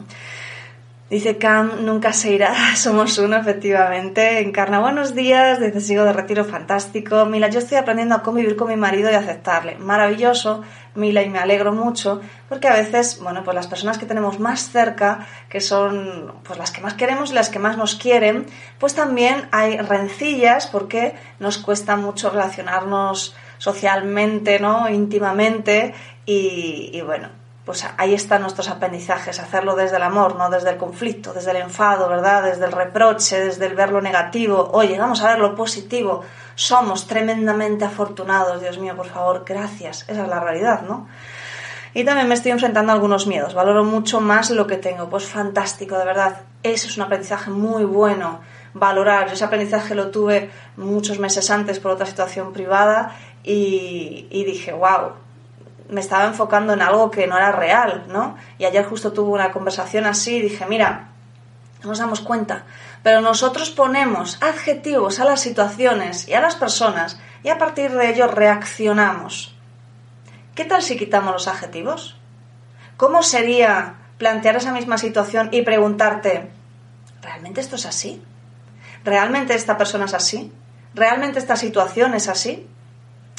dice 1.09 1.39
Cam, 1.39 1.85
nunca 1.85 2.13
se 2.13 2.33
irá, 2.33 2.55
somos 2.77 3.19
uno, 3.19 3.37
efectivamente. 3.37 4.41
Encarna, 4.41 4.81
buenos 4.81 5.15
días, 5.15 5.61
dice 5.61 5.81
sigo 5.81 6.05
de 6.05 6.13
retiro, 6.13 6.45
fantástico. 6.45 7.25
Mila, 7.27 7.49
yo 7.49 7.61
estoy 7.61 7.79
aprendiendo 7.79 8.15
a 8.15 8.23
convivir 8.23 8.57
con 8.57 8.69
mi 8.69 8.77
marido 8.77 9.11
y 9.11 9.15
aceptarle. 9.15 9.77
Maravilloso, 9.77 10.63
Mila, 10.95 11.23
y 11.23 11.29
me 11.29 11.39
alegro 11.39 11.73
mucho, 11.73 12.21
porque 12.49 12.69
a 12.69 12.73
veces, 12.73 13.21
bueno, 13.23 13.45
pues 13.45 13.55
las 13.55 13.67
personas 13.67 13.99
que 13.99 14.07
tenemos 14.07 14.41
más 14.41 14.71
cerca, 14.71 15.27
que 15.49 15.61
son 15.61 16.35
pues 16.43 16.59
las 16.59 16.71
que 16.71 16.81
más 16.81 16.95
queremos 16.95 17.31
y 17.31 17.35
las 17.35 17.51
que 17.51 17.59
más 17.59 17.77
nos 17.77 17.95
quieren, 17.95 18.47
pues 18.79 18.95
también 18.95 19.49
hay 19.53 19.79
rencillas 19.79 20.67
porque 20.67 21.15
nos 21.39 21.59
cuesta 21.59 21.97
mucho 21.97 22.31
relacionarnos 22.31 23.37
socialmente, 23.59 24.59
¿no? 24.59 24.89
íntimamente 24.91 25.95
y, 26.27 26.91
y 26.93 27.01
bueno, 27.03 27.29
pues 27.67 27.85
ahí 27.97 28.15
están 28.15 28.43
nuestros 28.43 28.69
aprendizajes, 28.69 29.41
hacerlo 29.41 29.75
desde 29.75 29.97
el 29.97 30.05
amor, 30.05 30.37
no 30.37 30.49
desde 30.51 30.71
el 30.71 30.77
conflicto, 30.77 31.33
desde 31.33 31.51
el 31.51 31.57
enfado, 31.57 32.09
¿verdad? 32.09 32.45
Desde 32.45 32.65
el 32.65 32.71
reproche, 32.71 33.45
desde 33.45 33.67
el 33.67 33.75
ver 33.75 33.91
lo 33.91 34.01
negativo. 34.01 34.71
Oye, 34.73 34.97
vamos 34.97 35.21
a 35.21 35.31
ver 35.31 35.41
lo 35.41 35.57
positivo. 35.57 36.23
Somos 36.55 37.09
tremendamente 37.09 37.85
afortunados, 37.85 38.61
Dios 38.61 38.79
mío, 38.79 38.95
por 38.95 39.09
favor, 39.09 39.43
gracias. 39.45 40.05
Esa 40.07 40.23
es 40.23 40.29
la 40.29 40.39
realidad, 40.39 40.83
¿no? 40.83 41.09
Y 41.93 42.05
también 42.05 42.29
me 42.29 42.35
estoy 42.35 42.53
enfrentando 42.53 42.93
a 42.93 42.95
algunos 42.95 43.27
miedos. 43.27 43.53
Valoro 43.53 43.83
mucho 43.83 44.21
más 44.21 44.51
lo 44.51 44.69
que 44.69 44.77
tengo. 44.77 45.09
Pues 45.09 45.25
fantástico, 45.25 45.99
de 45.99 46.05
verdad. 46.05 46.43
Eso 46.63 46.87
es 46.87 46.97
un 46.97 47.03
aprendizaje 47.03 47.51
muy 47.51 47.85
bueno. 47.85 48.43
Valorar. 48.75 49.27
Yo 49.27 49.33
ese 49.33 49.45
aprendizaje 49.45 49.97
lo 49.97 50.11
tuve 50.11 50.51
muchos 50.77 51.19
meses 51.19 51.51
antes 51.51 51.81
por 51.81 51.91
otra 51.91 52.07
situación 52.07 52.53
privada 52.53 53.17
y, 53.43 54.29
y 54.31 54.45
dije, 54.45 54.73
wow, 54.73 55.26
me 55.89 56.01
estaba 56.01 56.27
enfocando 56.27 56.73
en 56.73 56.83
algo 56.83 57.11
que 57.11 57.27
no 57.27 57.37
era 57.37 57.53
real, 57.53 58.05
¿no? 58.09 58.37
Y 58.59 58.65
ayer 58.65 58.85
justo 58.85 59.13
tuve 59.13 59.31
una 59.31 59.53
conversación 59.53 60.07
así 60.07 60.37
y 60.37 60.43
dije, 60.43 60.67
mira, 60.67 61.09
no 61.83 61.91
nos 61.91 61.99
damos 61.99 62.21
cuenta, 62.21 62.65
pero 63.03 63.21
nosotros 63.21 63.71
ponemos 63.71 64.43
adjetivos 64.43 65.21
a 65.21 65.25
las 65.25 65.41
situaciones 65.41 66.29
y 66.29 66.35
a 66.35 66.41
las 66.41 66.57
personas 66.57 67.19
y 67.43 67.49
a 67.49 67.59
partir 67.59 67.93
de 67.93 68.11
ello 68.11 68.27
reaccionamos. 68.27 69.55
¿Qué 70.55 70.65
tal 70.65 70.83
si 70.83 70.97
quitamos 70.97 71.33
los 71.33 71.49
adjetivos? 71.49 72.17
¿Cómo 72.97 73.23
sería 73.23 73.95
plantear 74.19 74.57
esa 74.57 74.73
misma 74.73 74.99
situación 74.99 75.51
y 75.53 75.63
preguntarte, 75.63 76.51
¿realmente 77.23 77.61
esto 77.61 77.77
es 77.77 77.87
así? 77.87 78.23
¿Realmente 79.05 79.55
esta 79.55 79.77
persona 79.77 80.07
es 80.07 80.15
así? 80.15 80.51
¿Realmente 80.95 81.39
esta 81.39 81.57
situación 81.57 82.15
es 82.15 82.29
así? 82.29 82.67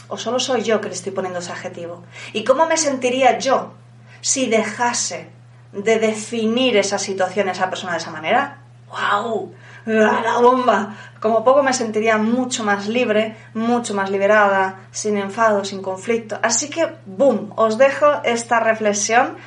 ¿O 0.10 0.18
solo 0.18 0.40
soy 0.40 0.64
yo 0.64 0.80
que 0.80 0.88
le 0.88 0.94
estoy 0.94 1.12
poniendo 1.12 1.40
ese 1.40 1.52
adjetivo? 1.52 2.04
¿Y 2.34 2.44
cómo 2.44 2.66
me 2.66 2.78
sentiría 2.78 3.38
yo 3.40 3.74
si 4.22 4.48
dejase 4.48 5.30
de 5.72 6.00
definir 6.00 6.78
esa 6.78 6.98
situación, 6.98 7.50
esa 7.50 7.70
persona 7.70 7.94
de 7.94 8.00
esa 8.00 8.12
manera? 8.12 8.60
¡Wow! 8.90 9.54
¡La 9.86 10.38
bomba! 10.40 10.96
Como 11.20 11.44
poco 11.44 11.64
me 11.64 11.74
sentiría 11.74 12.18
mucho 12.18 12.64
más 12.64 12.88
libre, 12.88 13.36
mucho 13.54 13.94
más 13.94 14.10
liberada, 14.10 14.88
sin 14.92 15.18
enfado, 15.18 15.66
sin 15.66 15.82
conflicto. 15.82 16.40
Así 16.42 16.70
que, 16.70 16.88
¡boom! 17.06 17.54
Os 17.56 17.78
dejo 17.78 18.06
esta 18.24 18.60
reflexión 18.60 19.38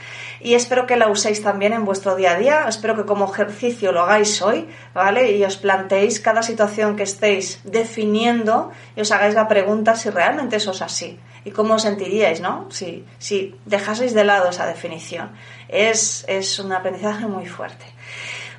y 0.41 0.55
espero 0.55 0.87
que 0.87 0.97
la 0.97 1.09
uséis 1.09 1.43
también 1.43 1.73
en 1.73 1.85
vuestro 1.85 2.17
día 2.17 2.33
a 2.33 2.39
día. 2.39 2.65
Espero 2.69 2.97
que 2.97 3.05
como 3.05 3.31
ejercicio 3.31 3.93
lo 3.93 4.01
hagáis 4.01 4.41
hoy, 4.43 4.69
¿vale? 4.95 5.33
Y 5.33 5.45
os 5.45 5.57
planteéis 5.57 6.21
cada 6.21 6.43
situación 6.43 6.97
que 6.97 7.03
estéis 7.03 7.61
definiendo 7.65 8.71
y 8.97 9.03
os 9.03 9.13
hagáis 9.13 9.35
la 9.35 9.49
pregunta 9.49 9.95
si 9.95 10.11
realmente 10.11 10.57
eso 10.57 10.71
es 10.71 10.83
así 10.83 11.19
y 11.45 11.51
cómo 11.51 11.75
os 11.75 11.83
sentiríais, 11.83 12.41
¿no? 12.41 12.67
Si, 12.71 13.05
si 13.19 13.55
dejaseis 13.65 14.15
de 14.15 14.25
lado 14.25 14.51
esa 14.51 14.67
definición. 14.67 15.33
Es, 15.69 16.25
es 16.29 16.59
un 16.59 16.73
aprendizaje 16.73 17.27
muy 17.27 17.47
fuerte. 17.47 17.87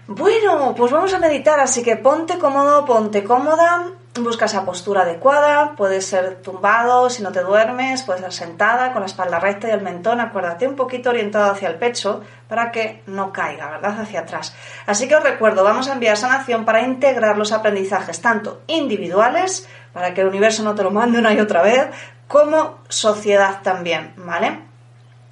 Bueno, 0.07 0.73
pues 0.75 0.91
vamos 0.91 1.13
a 1.13 1.19
meditar, 1.19 1.59
así 1.59 1.83
que 1.83 1.95
ponte 1.95 2.37
cómodo, 2.37 2.85
ponte 2.85 3.23
cómoda, 3.23 3.91
busca 4.19 4.45
esa 4.45 4.65
postura 4.65 5.03
adecuada, 5.03 5.73
puedes 5.77 6.05
ser 6.05 6.41
tumbado 6.41 7.09
si 7.09 7.23
no 7.23 7.31
te 7.31 7.41
duermes, 7.41 8.03
puedes 8.03 8.21
ser 8.21 8.33
sentada 8.33 8.91
con 8.91 9.01
la 9.01 9.05
espalda 9.05 9.39
recta 9.39 9.69
y 9.69 9.71
el 9.71 9.81
mentón, 9.81 10.19
acuérdate 10.19 10.67
un 10.67 10.75
poquito 10.75 11.11
orientado 11.11 11.49
hacia 11.49 11.69
el 11.69 11.75
pecho 11.75 12.21
para 12.49 12.71
que 12.71 13.03
no 13.07 13.31
caiga, 13.31 13.69
¿verdad? 13.69 14.01
Hacia 14.01 14.21
atrás. 14.21 14.53
Así 14.85 15.07
que 15.07 15.15
os 15.15 15.23
recuerdo, 15.23 15.63
vamos 15.63 15.87
a 15.87 15.93
enviar 15.93 16.17
sanación 16.17 16.65
para 16.65 16.81
integrar 16.81 17.37
los 17.37 17.53
aprendizajes 17.53 18.21
tanto 18.21 18.61
individuales, 18.67 19.69
para 19.93 20.13
que 20.13 20.21
el 20.21 20.27
universo 20.27 20.61
no 20.63 20.75
te 20.75 20.83
lo 20.83 20.91
mande 20.91 21.19
una 21.19 21.33
y 21.33 21.39
otra 21.39 21.61
vez, 21.61 21.87
como 22.27 22.79
sociedad 22.89 23.61
también, 23.61 24.13
¿vale? 24.17 24.59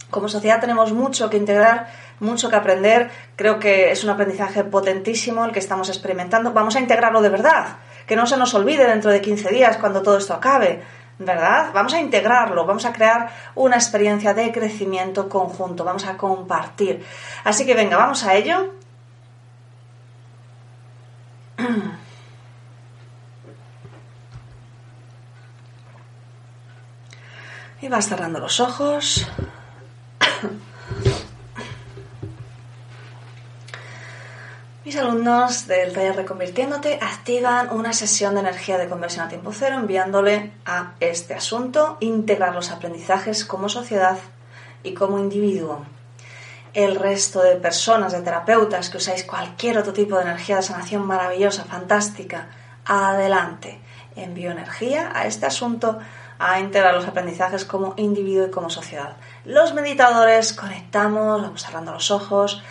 Como 0.10 0.30
sociedad 0.30 0.62
tenemos 0.62 0.94
mucho 0.94 1.30
que 1.30 1.38
integrar 1.38 1.88
mucho 2.20 2.50
que 2.50 2.56
aprender. 2.56 3.10
Creo 3.36 3.60
que 3.60 3.92
es 3.92 4.04
un 4.04 4.10
aprendizaje 4.10 4.64
potentísimo 4.64 5.46
el 5.46 5.52
que 5.52 5.60
estamos 5.60 5.90
experimentando. 5.90 6.52
Vamos 6.52 6.76
a 6.76 6.80
integrarlo 6.80 7.22
de 7.22 7.30
verdad, 7.30 7.78
que 8.10 8.16
no 8.16 8.26
se 8.26 8.38
nos 8.38 8.56
olvide 8.56 8.88
dentro 8.88 9.12
de 9.12 9.22
15 9.22 9.50
días 9.50 9.78
cuando 9.78 10.02
todo 10.02 10.18
esto 10.18 10.34
acabe. 10.34 10.84
¿Verdad? 11.20 11.70
Vamos 11.74 11.94
a 11.94 12.00
integrarlo, 12.00 12.66
vamos 12.66 12.86
a 12.86 12.94
crear 12.94 13.30
una 13.54 13.76
experiencia 13.76 14.34
de 14.34 14.52
crecimiento 14.52 15.30
conjunto, 15.30 15.84
vamos 15.84 16.06
a 16.08 16.18
compartir. 16.18 17.06
Así 17.44 17.68
que 17.68 17.76
venga, 17.76 17.98
vamos 17.98 18.24
a 18.24 18.34
ello. 18.34 18.74
Y 27.82 27.90
vas 27.90 28.08
cerrando 28.08 28.40
los 28.40 28.60
ojos. 28.60 29.30
Mis 34.90 34.98
alumnos 34.98 35.68
del 35.68 35.94
taller 35.94 36.16
Reconvirtiéndote 36.16 36.98
activan 37.00 37.70
una 37.70 37.94
sesión 37.94 38.34
de 38.34 38.40
energía 38.40 38.80
de 38.80 38.90
conversión 38.90 39.24
a 39.24 39.30
tiempo 39.30 39.52
cero 39.54 39.76
enviándole 39.76 40.52
a 40.66 40.94
este 41.00 41.36
asunto 41.36 41.98
integrar 42.00 42.56
los 42.56 42.72
aprendizajes 42.72 43.46
como 43.46 43.70
sociedad 43.70 44.18
y 44.82 44.96
como 44.96 45.20
individuo. 45.20 45.86
El 46.74 46.96
resto 46.96 47.44
de 47.44 47.58
personas, 47.58 48.14
de 48.14 48.24
terapeutas 48.24 48.90
que 48.90 48.98
usáis 48.98 49.24
cualquier 49.26 49.78
otro 49.78 49.94
tipo 49.94 50.16
de 50.16 50.24
energía 50.24 50.56
de 50.56 50.64
sanación 50.64 51.06
maravillosa, 51.06 51.66
fantástica, 51.66 52.48
adelante. 52.84 53.80
Envío 54.16 54.50
energía 54.50 55.12
a 55.14 55.28
este 55.28 55.46
asunto 55.46 56.00
a 56.40 56.60
integrar 56.60 56.96
los 56.96 57.06
aprendizajes 57.06 57.64
como 57.64 57.94
individuo 57.96 58.48
y 58.48 58.50
como 58.50 58.72
sociedad. 58.72 59.18
Los 59.46 59.76
meditadores 59.76 60.52
conectamos, 60.52 61.44
vamos 61.44 61.62
cerrando 61.62 61.92
los 61.92 62.10
ojos, 62.10 62.64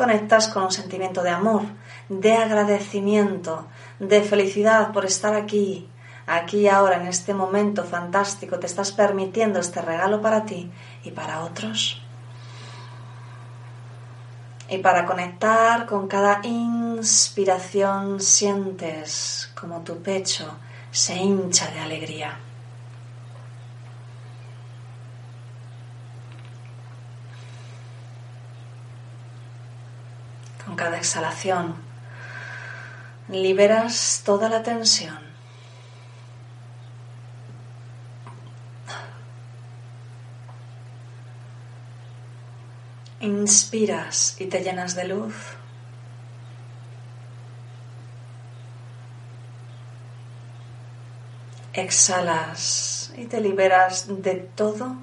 conectas 0.00 0.48
con 0.48 0.62
un 0.62 0.72
sentimiento 0.72 1.22
de 1.22 1.28
amor, 1.28 1.60
de 2.08 2.32
agradecimiento, 2.32 3.66
de 3.98 4.22
felicidad 4.22 4.92
por 4.92 5.04
estar 5.04 5.34
aquí, 5.34 5.90
aquí 6.26 6.68
ahora, 6.68 6.96
en 6.96 7.06
este 7.06 7.34
momento 7.34 7.84
fantástico, 7.84 8.58
te 8.58 8.64
estás 8.64 8.92
permitiendo 8.92 9.60
este 9.60 9.82
regalo 9.82 10.22
para 10.22 10.46
ti 10.46 10.70
y 11.04 11.10
para 11.10 11.40
otros. 11.40 12.00
Y 14.70 14.78
para 14.78 15.04
conectar 15.04 15.84
con 15.84 16.08
cada 16.08 16.40
inspiración 16.44 18.20
sientes 18.20 19.52
como 19.60 19.82
tu 19.82 20.00
pecho 20.00 20.46
se 20.90 21.14
hincha 21.14 21.70
de 21.72 21.80
alegría. 21.80 22.38
Cada 30.80 30.96
exhalación 30.96 31.74
liberas 33.28 34.22
toda 34.24 34.48
la 34.48 34.62
tensión. 34.62 35.18
Inspiras 43.20 44.40
y 44.40 44.46
te 44.46 44.62
llenas 44.62 44.94
de 44.94 45.04
luz. 45.04 45.34
Exhalas 51.74 53.12
y 53.18 53.26
te 53.26 53.42
liberas 53.42 54.22
de 54.22 54.36
todo 54.36 54.96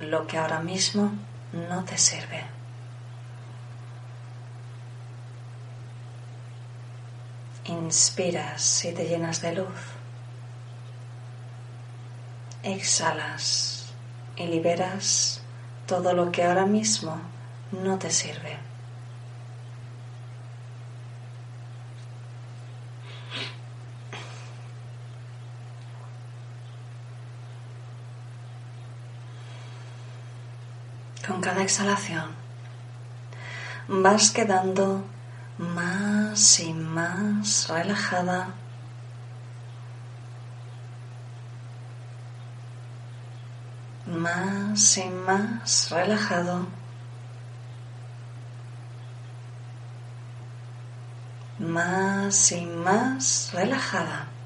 lo 0.00 0.26
que 0.26 0.38
ahora 0.38 0.58
mismo 0.58 1.12
no 1.52 1.84
te 1.84 1.96
sirve. 1.96 2.59
Inspiras 7.70 8.84
y 8.84 8.92
te 8.92 9.04
llenas 9.04 9.40
de 9.42 9.52
luz. 9.54 9.80
Exhalas 12.64 13.92
y 14.36 14.46
liberas 14.46 15.40
todo 15.86 16.12
lo 16.12 16.32
que 16.32 16.42
ahora 16.42 16.66
mismo 16.66 17.16
no 17.70 17.96
te 17.96 18.10
sirve. 18.10 18.58
Con 31.24 31.40
cada 31.40 31.62
exhalación 31.62 32.34
vas 33.86 34.32
quedando 34.32 35.04
más 35.60 36.60
y 36.60 36.72
más 36.72 37.68
relajada. 37.68 38.54
Más 44.06 44.96
y 44.96 45.04
más 45.10 45.90
relajado. 45.90 46.66
Más 51.58 52.52
y 52.52 52.64
más 52.66 53.50
relajada. 53.52 54.39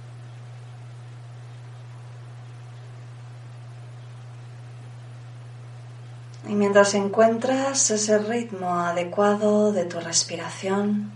Y 6.47 6.55
mientras 6.55 6.95
encuentras 6.95 7.91
ese 7.91 8.19
ritmo 8.19 8.75
adecuado 8.75 9.73
de 9.73 9.87
tu 9.87 9.99
respiración, 9.99 11.11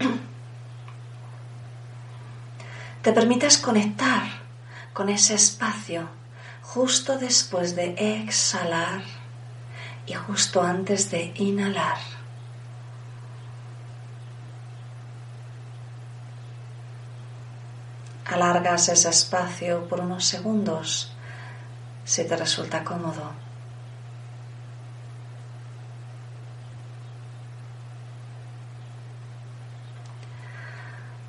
te 3.02 3.12
permites 3.12 3.58
conectar 3.58 4.24
con 4.92 5.08
ese 5.10 5.34
espacio 5.34 6.08
justo 6.62 7.18
después 7.18 7.76
de 7.76 7.94
exhalar 8.22 9.02
y 10.06 10.14
justo 10.14 10.60
antes 10.60 11.08
de 11.10 11.32
inhalar. 11.36 11.98
Alargas 18.26 18.88
ese 18.88 19.08
espacio 19.08 19.88
por 19.88 20.00
unos 20.00 20.24
segundos 20.24 21.12
si 22.04 22.24
te 22.24 22.36
resulta 22.36 22.82
cómodo. 22.82 23.45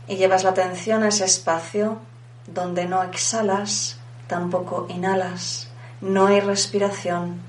Y 0.07 0.15
llevas 0.15 0.43
la 0.43 0.51
atención 0.51 1.03
a 1.03 1.09
ese 1.09 1.25
espacio 1.25 1.99
donde 2.47 2.85
no 2.85 3.03
exhalas, 3.03 3.99
tampoco 4.27 4.87
inhalas, 4.89 5.69
no 6.01 6.27
hay 6.27 6.39
respiración, 6.39 7.41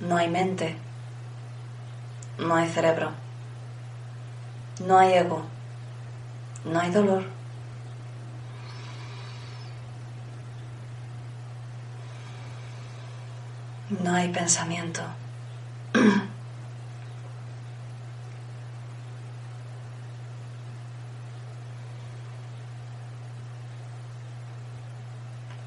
no 0.00 0.16
hay 0.16 0.28
mente, 0.28 0.76
no 2.38 2.54
hay 2.54 2.68
cerebro, 2.68 3.12
no 4.86 4.98
hay 4.98 5.14
ego, 5.14 5.42
no 6.64 6.80
hay 6.80 6.90
dolor. 6.90 7.38
No 13.90 14.12
hay 14.14 14.28
pensamiento. 14.28 15.00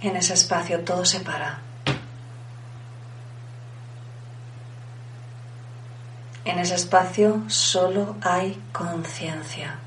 En 0.02 0.16
ese 0.16 0.34
espacio 0.34 0.80
todo 0.80 1.06
se 1.06 1.20
para. 1.20 1.60
En 6.44 6.58
ese 6.58 6.74
espacio 6.74 7.44
solo 7.48 8.16
hay 8.22 8.60
conciencia. 8.72 9.78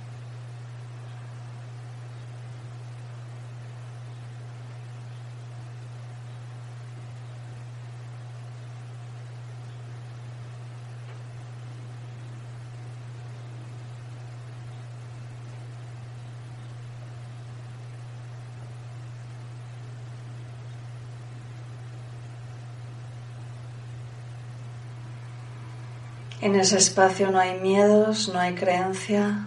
En 26.44 26.54
ese 26.56 26.76
espacio 26.76 27.30
no 27.30 27.38
hay 27.38 27.58
miedos, 27.58 28.28
no 28.28 28.38
hay 28.38 28.54
creencia, 28.54 29.46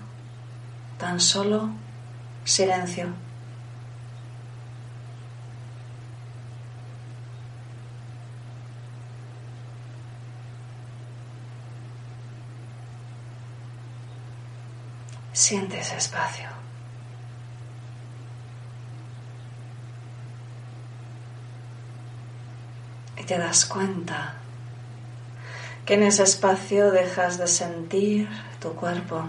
tan 0.97 1.19
solo 1.19 1.69
silencio. 2.43 3.13
Siente 15.33 15.79
ese 15.79 15.97
espacio. 15.97 16.49
Y 23.17 23.23
te 23.23 23.37
das 23.37 23.67
cuenta 23.67 24.33
que 25.87 25.93
en 25.93 26.03
ese 26.03 26.23
espacio 26.23 26.91
dejas 26.91 27.37
de 27.37 27.47
sentir 27.47 28.27
tu 28.59 28.73
cuerpo. 28.73 29.23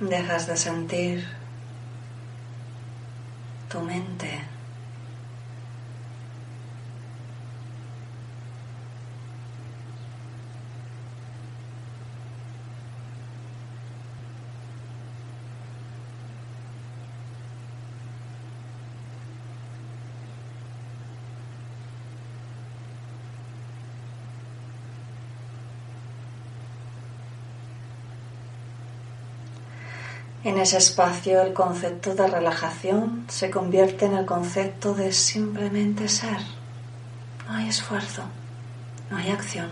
Dejas 0.00 0.48
de 0.48 0.56
sentir 0.56 1.28
tu 3.68 3.80
mente. 3.82 4.55
En 30.56 30.62
ese 30.62 30.78
espacio 30.78 31.42
el 31.42 31.52
concepto 31.52 32.14
de 32.14 32.26
relajación 32.28 33.26
se 33.28 33.50
convierte 33.50 34.06
en 34.06 34.16
el 34.16 34.24
concepto 34.24 34.94
de 34.94 35.12
simplemente 35.12 36.08
ser. 36.08 36.38
No 37.46 37.56
hay 37.56 37.68
esfuerzo, 37.68 38.22
no 39.10 39.18
hay 39.18 39.28
acción, 39.32 39.68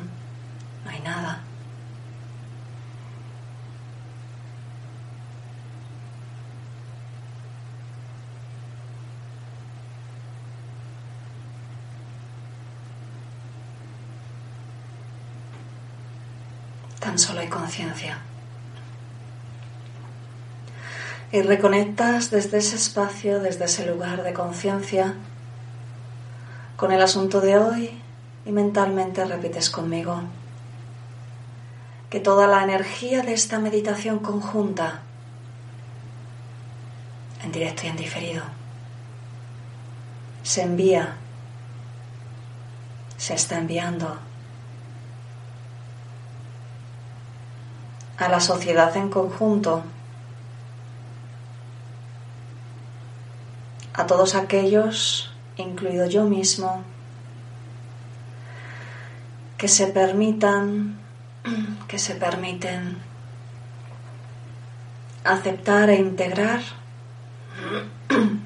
no 0.84 0.90
hay 0.90 1.00
nada. 1.00 1.40
Tan 17.00 17.18
solo 17.18 17.40
hay 17.40 17.48
conciencia 17.48 18.18
y 21.34 21.42
reconectas 21.42 22.30
desde 22.30 22.58
ese 22.58 22.76
espacio, 22.76 23.40
desde 23.40 23.64
ese 23.64 23.84
lugar 23.84 24.22
de 24.22 24.32
conciencia 24.32 25.16
con 26.76 26.92
el 26.92 27.02
asunto 27.02 27.40
de 27.40 27.58
hoy 27.58 28.00
y 28.46 28.52
mentalmente 28.52 29.24
repites 29.24 29.68
conmigo 29.68 30.22
que 32.08 32.20
toda 32.20 32.46
la 32.46 32.62
energía 32.62 33.22
de 33.22 33.34
esta 33.34 33.58
meditación 33.58 34.20
conjunta, 34.20 35.02
en 37.42 37.50
directo 37.50 37.82
y 37.86 37.88
en 37.88 37.96
diferido, 37.96 38.44
se 40.44 40.62
envía, 40.62 41.16
se 43.16 43.34
está 43.34 43.58
enviando 43.58 44.18
a 48.18 48.28
la 48.28 48.38
sociedad 48.38 48.96
en 48.96 49.08
conjunto 49.08 49.82
a 53.94 54.06
todos 54.06 54.34
aquellos, 54.34 55.32
incluido 55.56 56.06
yo 56.06 56.24
mismo, 56.24 56.82
que 59.56 59.68
se 59.68 59.86
permitan, 59.86 60.98
que 61.88 61.98
se 61.98 62.16
permiten 62.16 62.98
aceptar 65.22 65.90
e 65.90 65.96
integrar 65.96 66.60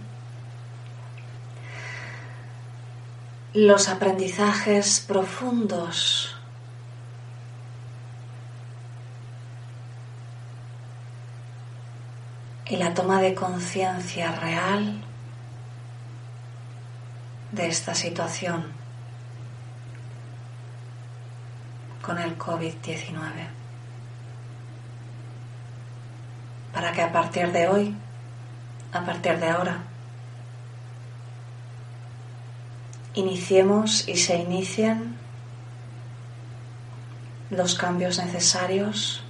los 3.55 3.89
aprendizajes 3.89 5.01
profundos 5.01 6.37
y 12.67 12.77
la 12.77 12.93
toma 12.93 13.23
de 13.23 13.35
conciencia 13.35 14.33
real 14.33 15.08
de 17.59 17.66
esta 17.66 17.92
situación 17.92 18.66
con 22.01 22.16
el 22.18 22.38
COVID-19. 22.38 23.18
Para 26.73 26.92
que 26.92 27.03
a 27.03 27.11
partir 27.11 27.51
de 27.51 27.68
hoy, 27.68 27.97
a 28.92 29.05
partir 29.05 29.40
de 29.40 29.49
ahora, 29.49 29.79
iniciemos 33.14 34.07
y 34.07 34.16
se 34.16 34.37
inicien 34.37 35.16
los 37.51 37.75
cambios 37.75 38.18
necesarios 38.18 39.25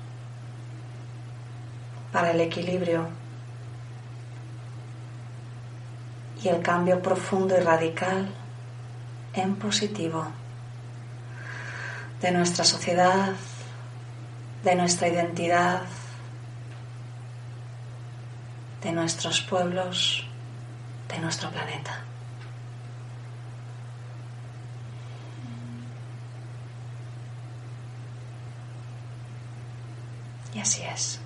para 2.13 2.33
el 2.33 2.43
equilibrio 2.43 3.09
y 6.43 6.49
el 6.49 6.63
cambio 6.63 7.03
profundo 7.03 7.57
y 7.57 7.61
radical 7.61 8.29
en 9.35 9.57
positivo 9.57 10.27
de 12.21 12.31
nuestra 12.33 12.65
sociedad, 12.65 13.33
de 14.65 14.75
nuestra 14.75 15.09
identidad, 15.09 15.83
de 18.83 18.93
nuestros 18.93 19.41
pueblos, 19.41 20.27
de 21.09 21.19
nuestro 21.19 21.51
planeta. 21.51 22.03
Y 30.55 30.61
así 30.61 30.83
es. 30.83 31.21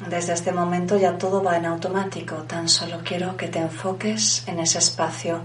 Desde 0.00 0.34
este 0.34 0.52
momento 0.52 0.98
ya 0.98 1.16
todo 1.16 1.42
va 1.42 1.56
en 1.56 1.64
automático, 1.64 2.36
tan 2.42 2.68
solo 2.68 3.00
quiero 3.02 3.36
que 3.36 3.48
te 3.48 3.58
enfoques 3.58 4.46
en 4.46 4.60
ese 4.60 4.78
espacio 4.78 5.40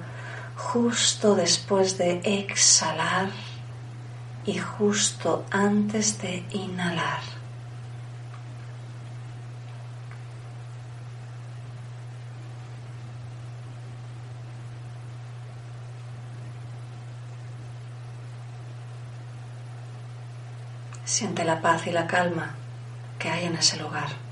justo 0.58 1.36
después 1.36 1.98
de 1.98 2.22
exhalar 2.24 3.30
y 4.46 4.58
justo 4.58 5.46
antes 5.52 6.22
de 6.22 6.44
inhalar. 6.52 7.22
Siente 21.06 21.44
la 21.46 21.62
paz 21.62 21.88
y 21.88 21.92
la 21.92 22.06
calma 22.06 22.56
que 23.18 23.30
hay 23.30 23.46
en 23.46 23.56
ese 23.56 23.78
lugar. 23.78 24.31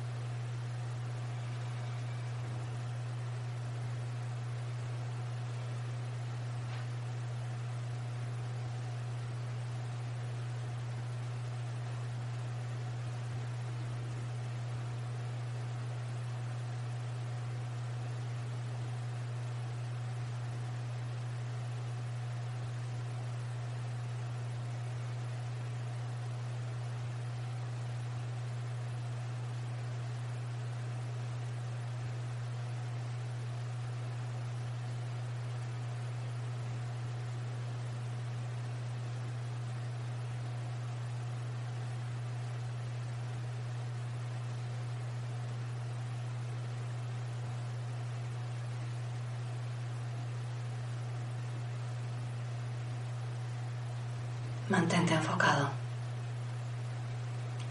Mantente 54.70 55.16
enfocado 55.16 55.72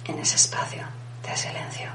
en 0.04 0.18
ese 0.18 0.34
espacio 0.34 0.84
de 1.22 1.36
silencio. 1.36 1.90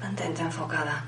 Mantente 0.00 0.42
enfocada 0.42 1.04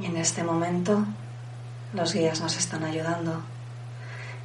Y 0.00 0.06
en 0.06 0.16
este 0.28 0.44
momento 0.44 1.06
los 1.94 2.12
guías 2.12 2.42
nos 2.42 2.58
están 2.58 2.84
ayudando 2.84 3.40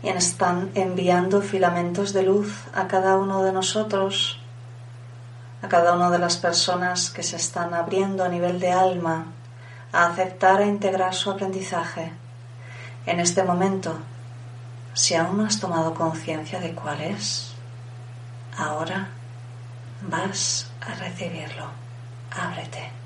y 0.01 0.07
están 0.07 0.71
enviando 0.75 1.41
filamentos 1.41 2.13
de 2.13 2.23
luz 2.23 2.63
a 2.73 2.87
cada 2.87 3.17
uno 3.17 3.43
de 3.43 3.51
nosotros, 3.51 4.39
a 5.61 5.67
cada 5.67 5.91
una 5.91 6.09
de 6.09 6.19
las 6.19 6.37
personas 6.37 7.09
que 7.09 7.21
se 7.21 7.35
están 7.35 7.73
abriendo 7.73 8.23
a 8.23 8.29
nivel 8.29 8.61
de 8.61 8.71
alma 8.71 9.25
a 9.91 10.05
aceptar 10.05 10.61
e 10.61 10.67
integrar 10.67 11.13
su 11.13 11.31
aprendizaje. 11.31 12.13
En 13.05 13.19
este 13.19 13.43
momento, 13.43 13.97
si 14.93 15.15
aún 15.15 15.35
no 15.37 15.45
has 15.45 15.59
tomado 15.59 15.93
conciencia 15.93 16.61
de 16.61 16.73
cuál 16.73 17.01
es, 17.01 17.55
ahora 18.57 19.09
vas 20.01 20.71
a 20.79 20.93
recibirlo. 20.93 21.65
Ábrete. 22.31 23.02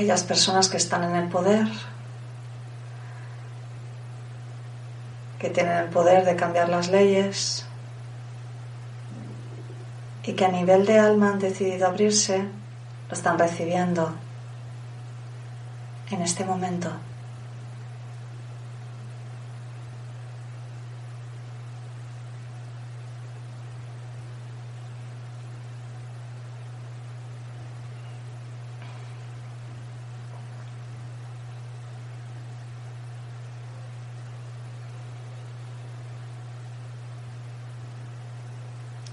Aquellas 0.00 0.22
personas 0.22 0.70
que 0.70 0.78
están 0.78 1.04
en 1.04 1.14
el 1.14 1.28
poder, 1.28 1.68
que 5.38 5.50
tienen 5.50 5.76
el 5.76 5.88
poder 5.90 6.24
de 6.24 6.36
cambiar 6.36 6.70
las 6.70 6.88
leyes 6.88 7.66
y 10.24 10.32
que 10.32 10.44
a 10.46 10.48
nivel 10.48 10.86
de 10.86 10.98
alma 10.98 11.32
han 11.32 11.38
decidido 11.38 11.86
abrirse, 11.86 12.46
lo 13.10 13.14
están 13.14 13.38
recibiendo 13.38 14.14
en 16.10 16.22
este 16.22 16.46
momento. 16.46 16.90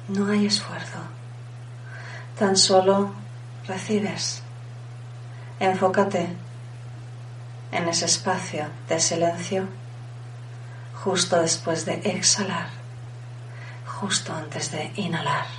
No 0.07 0.31
hay 0.31 0.45
esfuerzo, 0.45 0.99
tan 2.39 2.55
solo 2.55 3.11
recibes. 3.67 4.41
Enfócate 5.59 6.29
en 7.73 7.89
ese 7.89 8.05
espacio 8.05 8.67
de 8.87 9.01
silencio 9.01 9.67
justo 11.03 11.41
después 11.41 11.85
de 11.85 11.95
exhalar, 12.05 12.69
justo 13.85 14.33
antes 14.33 14.71
de 14.71 14.93
inhalar. 14.95 15.56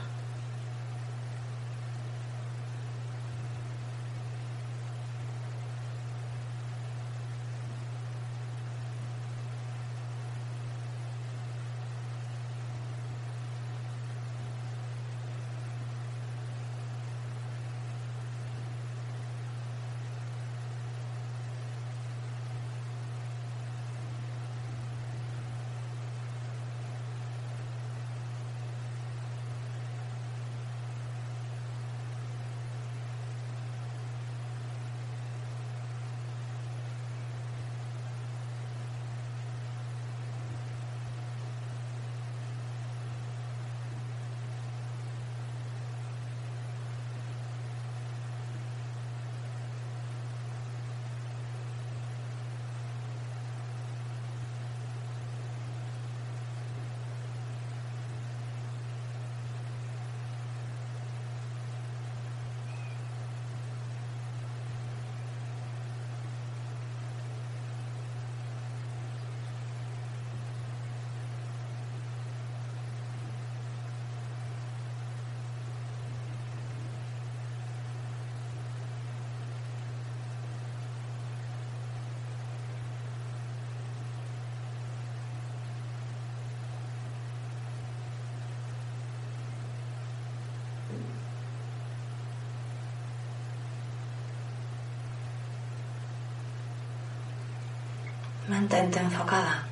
Mantente 98.49 98.99
enfocada. 98.99 99.69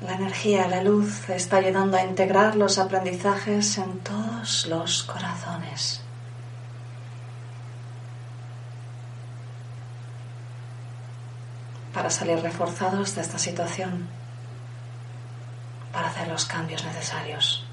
La 0.00 0.14
energía, 0.14 0.66
la 0.66 0.82
luz 0.82 1.30
está 1.30 1.58
ayudando 1.58 1.96
a 1.96 2.02
integrar 2.02 2.56
los 2.56 2.78
aprendizajes 2.78 3.78
en 3.78 4.00
todos 4.00 4.66
los 4.66 5.04
corazones. 5.04 6.00
Para 11.94 12.10
salir 12.10 12.40
reforzados 12.40 13.14
de 13.14 13.20
esta 13.20 13.38
situación, 13.38 14.08
para 15.92 16.08
hacer 16.08 16.26
los 16.26 16.44
cambios 16.44 16.84
necesarios. 16.84 17.67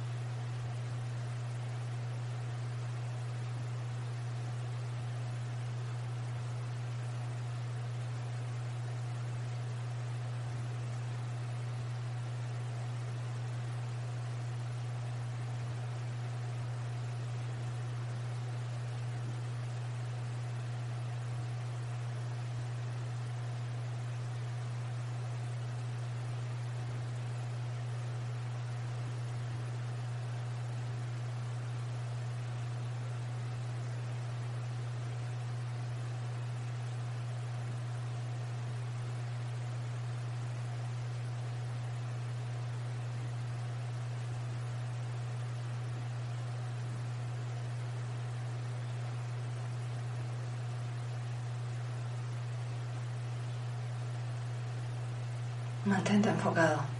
Mantente 55.86 56.30
enfocado. 56.30 56.95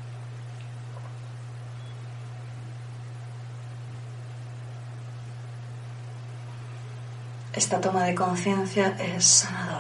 esta 7.56 7.80
toma 7.80 8.04
de 8.04 8.14
conciencia 8.14 8.96
es 9.00 9.24
sanadora. 9.24 9.75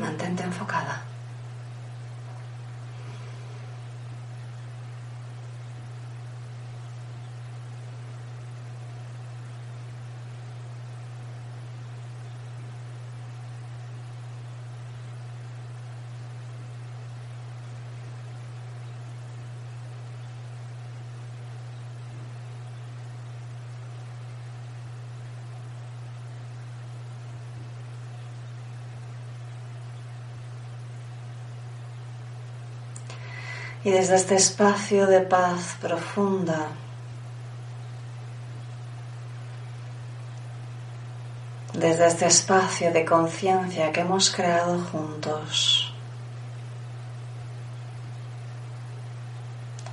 Mantente 0.00 0.42
enfocada. 0.42 1.09
Y 33.82 33.90
desde 33.90 34.16
este 34.16 34.34
espacio 34.34 35.06
de 35.06 35.20
paz 35.20 35.76
profunda, 35.80 36.68
desde 41.72 42.06
este 42.06 42.26
espacio 42.26 42.92
de 42.92 43.04
conciencia 43.04 43.90
que 43.90 44.00
hemos 44.00 44.30
creado 44.30 44.78
juntos, 44.92 45.94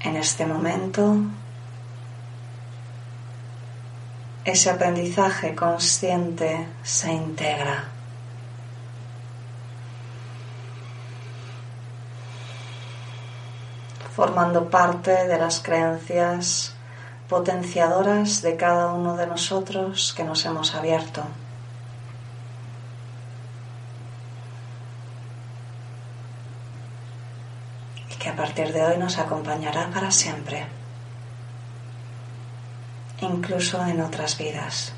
en 0.02 0.18
este 0.18 0.46
momento, 0.46 1.18
ese 4.44 4.70
aprendizaje 4.70 5.56
consciente 5.56 6.68
se 6.84 7.12
integra. 7.12 7.97
Formando 14.18 14.72
parte 14.72 15.28
de 15.28 15.38
las 15.38 15.60
creencias 15.60 16.74
potenciadoras 17.30 18.42
de 18.42 18.56
cada 18.56 18.92
uno 18.92 19.16
de 19.16 19.28
nosotros 19.28 20.12
que 20.18 20.24
nos 20.24 20.44
hemos 20.44 20.74
abierto. 20.74 21.22
Y 28.10 28.16
que 28.16 28.30
a 28.30 28.36
partir 28.36 28.74
de 28.74 28.84
hoy 28.84 28.98
nos 28.98 29.20
acompañará 29.20 29.92
para 29.94 30.10
siempre, 30.10 30.66
incluso 33.22 33.86
en 33.86 34.02
otras 34.02 34.36
vidas. 34.36 34.97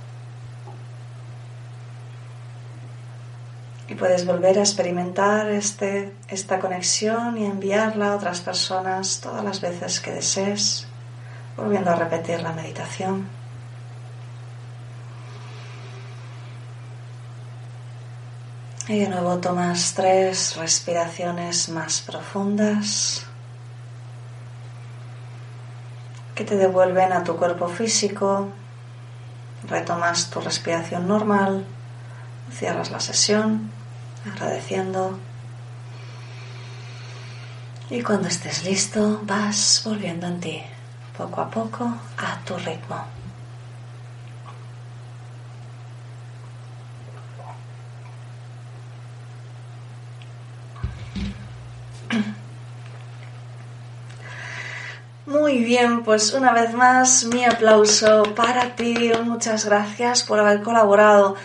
Y 3.90 3.96
puedes 3.96 4.24
volver 4.28 4.60
a 4.60 4.62
experimentar 4.62 5.50
este, 5.50 6.14
esta 6.28 6.60
conexión 6.60 7.40
y 7.40 7.46
enviarla 7.46 8.12
a 8.12 8.16
otras 8.16 8.40
personas 8.40 9.20
todas 9.20 9.44
las 9.44 9.62
veces 9.62 10.00
que 10.00 10.12
desees, 10.12 10.86
volviendo 11.58 11.90
a 11.90 11.96
repetir 11.96 12.40
la 12.42 12.54
meditación. 12.54 13.28
Y 18.88 19.00
de 19.00 19.10
nuevo 19.10 19.40
tomas 19.40 19.94
tres 19.96 20.56
respiraciones 20.56 21.70
más 21.70 22.02
profundas 22.02 23.26
que 26.36 26.44
te 26.44 26.58
devuelven 26.58 27.12
a 27.12 27.24
tu 27.24 27.38
cuerpo 27.38 27.68
físico. 27.68 28.50
Retomas 29.68 30.30
tu 30.30 30.42
respiración 30.42 31.08
normal, 31.08 31.66
cierras 32.52 32.92
la 32.92 33.00
sesión 33.00 33.79
agradeciendo. 34.32 35.20
Y 37.90 38.02
cuando 38.04 38.28
estés 38.28 38.64
listo, 38.64 39.22
vas 39.24 39.82
volviendo 39.84 40.28
en 40.28 40.40
ti, 40.40 40.62
poco 41.18 41.42
a 41.42 41.50
poco, 41.50 41.86
a 42.18 42.40
tu 42.46 42.56
ritmo. 42.58 43.04
Muy 55.26 55.64
bien, 55.64 56.04
pues 56.04 56.34
una 56.34 56.52
vez 56.54 56.74
más 56.74 57.26
mi 57.26 57.46
aplauso 57.46 58.24
para 58.36 58.76
ti. 58.76 59.12
Muchas 59.24 59.66
gracias 59.66 60.24
por 60.24 60.40
haber 60.40 60.62
colaborado 60.64 61.36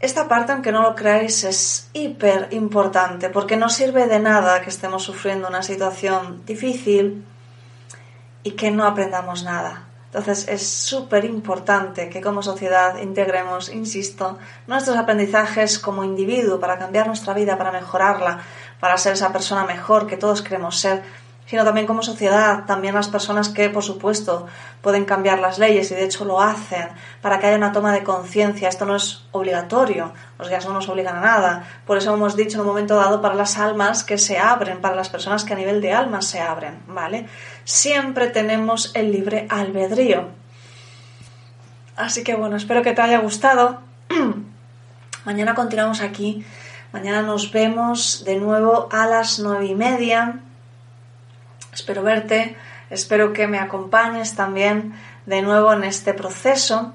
esta 0.00 0.28
parte, 0.28 0.52
aunque 0.52 0.72
no 0.72 0.82
lo 0.82 0.94
creáis, 0.94 1.44
es 1.44 1.90
hiper 1.92 2.48
importante 2.52 3.28
porque 3.28 3.56
no 3.56 3.68
sirve 3.68 4.06
de 4.06 4.18
nada 4.18 4.62
que 4.62 4.70
estemos 4.70 5.02
sufriendo 5.02 5.46
una 5.48 5.62
situación 5.62 6.42
difícil 6.46 7.22
y 8.42 8.52
que 8.52 8.70
no 8.70 8.86
aprendamos 8.86 9.44
nada. 9.44 9.84
Entonces 10.06 10.48
es 10.48 10.66
súper 10.66 11.24
importante 11.24 12.08
que 12.08 12.20
como 12.20 12.42
sociedad 12.42 12.98
integremos, 12.98 13.68
insisto, 13.68 14.38
nuestros 14.66 14.96
aprendizajes 14.96 15.78
como 15.78 16.02
individuo 16.02 16.58
para 16.58 16.78
cambiar 16.78 17.06
nuestra 17.06 17.34
vida, 17.34 17.58
para 17.58 17.70
mejorarla, 17.70 18.40
para 18.80 18.96
ser 18.96 19.12
esa 19.12 19.32
persona 19.32 19.64
mejor 19.64 20.06
que 20.06 20.16
todos 20.16 20.42
queremos 20.42 20.80
ser 20.80 21.02
sino 21.50 21.64
también 21.64 21.88
como 21.88 22.00
sociedad, 22.00 22.64
también 22.64 22.94
las 22.94 23.08
personas 23.08 23.48
que, 23.48 23.68
por 23.70 23.82
supuesto, 23.82 24.46
pueden 24.82 25.04
cambiar 25.04 25.40
las 25.40 25.58
leyes 25.58 25.90
y 25.90 25.96
de 25.96 26.04
hecho 26.04 26.24
lo 26.24 26.40
hacen 26.40 26.86
para 27.20 27.40
que 27.40 27.48
haya 27.48 27.56
una 27.56 27.72
toma 27.72 27.92
de 27.92 28.04
conciencia. 28.04 28.68
Esto 28.68 28.86
no 28.86 28.94
es 28.94 29.24
obligatorio, 29.32 30.12
los 30.38 30.48
guías 30.48 30.64
no 30.64 30.72
nos 30.72 30.88
obligan 30.88 31.16
a 31.16 31.20
nada. 31.20 31.64
Por 31.86 31.98
eso 31.98 32.14
hemos 32.14 32.36
dicho 32.36 32.54
en 32.54 32.60
un 32.60 32.68
momento 32.68 32.94
dado 32.94 33.20
para 33.20 33.34
las 33.34 33.58
almas 33.58 34.04
que 34.04 34.16
se 34.16 34.38
abren, 34.38 34.80
para 34.80 34.94
las 34.94 35.08
personas 35.08 35.42
que 35.42 35.54
a 35.54 35.56
nivel 35.56 35.80
de 35.80 35.92
almas 35.92 36.28
se 36.28 36.40
abren, 36.40 36.78
¿vale? 36.86 37.26
Siempre 37.64 38.28
tenemos 38.28 38.92
el 38.94 39.10
libre 39.10 39.48
albedrío. 39.50 40.28
Así 41.96 42.22
que 42.22 42.36
bueno, 42.36 42.54
espero 42.54 42.82
que 42.82 42.92
te 42.92 43.02
haya 43.02 43.18
gustado. 43.18 43.80
Mañana 45.24 45.56
continuamos 45.56 46.00
aquí 46.00 46.46
Mañana 46.92 47.22
nos 47.22 47.52
vemos 47.52 48.24
de 48.24 48.36
nuevo 48.36 48.88
a 48.90 49.06
las 49.06 49.38
nueve 49.38 49.66
y 49.66 49.74
media. 49.76 50.40
Espero 51.72 52.02
verte, 52.02 52.56
espero 52.90 53.32
que 53.32 53.46
me 53.46 53.58
acompañes 53.58 54.34
también 54.34 54.94
de 55.26 55.42
nuevo 55.42 55.72
en 55.72 55.84
este 55.84 56.14
proceso. 56.14 56.94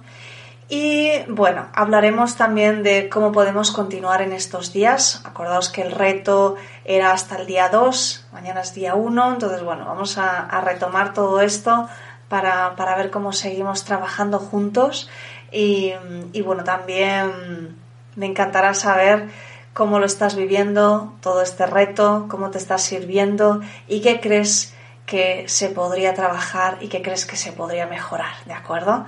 Y 0.67 1.11
bueno, 1.27 1.67
hablaremos 1.73 2.37
también 2.37 2.81
de 2.81 3.07
cómo 3.07 3.31
podemos 3.31 3.71
continuar 3.71 4.21
en 4.21 4.33
estos 4.33 4.73
días. 4.73 5.21
Acordaos 5.23 5.69
que 5.69 5.83
el 5.83 5.91
reto 5.91 6.55
era 6.85 7.11
hasta 7.11 7.37
el 7.37 7.45
día 7.45 7.69
2, 7.69 8.27
mañana 8.33 8.61
es 8.61 8.73
día 8.73 8.95
1, 8.95 9.33
entonces 9.33 9.61
bueno, 9.63 9.85
vamos 9.85 10.17
a, 10.17 10.61
retomar 10.61 11.13
todo 11.13 11.39
esto 11.41 11.87
para, 12.29 12.73
ver 12.97 13.11
cómo 13.11 13.31
seguimos 13.31 13.85
trabajando 13.85 14.39
juntos. 14.39 15.07
Y, 15.51 15.93
y 16.33 16.41
bueno, 16.41 16.63
también 16.63 17.77
me 18.15 18.25
encantará 18.25 18.73
saber 18.73 19.29
cómo 19.75 19.99
lo 19.99 20.05
estás 20.05 20.37
viviendo, 20.37 21.13
todo 21.19 21.41
este 21.41 21.65
reto, 21.65 22.27
cómo 22.29 22.49
te 22.49 22.57
estás 22.57 22.81
sirviendo 22.81 23.59
y 23.89 23.99
qué 23.99 24.21
crees 24.21 24.73
que 25.05 25.43
se 25.49 25.67
podría 25.67 26.13
trabajar 26.13 26.77
y 26.79 26.87
qué 26.87 27.01
crees 27.01 27.25
que 27.25 27.35
se 27.35 27.51
podría 27.51 27.85
mejorar, 27.85 28.33
¿de 28.45 28.53
acuerdo? 28.53 29.05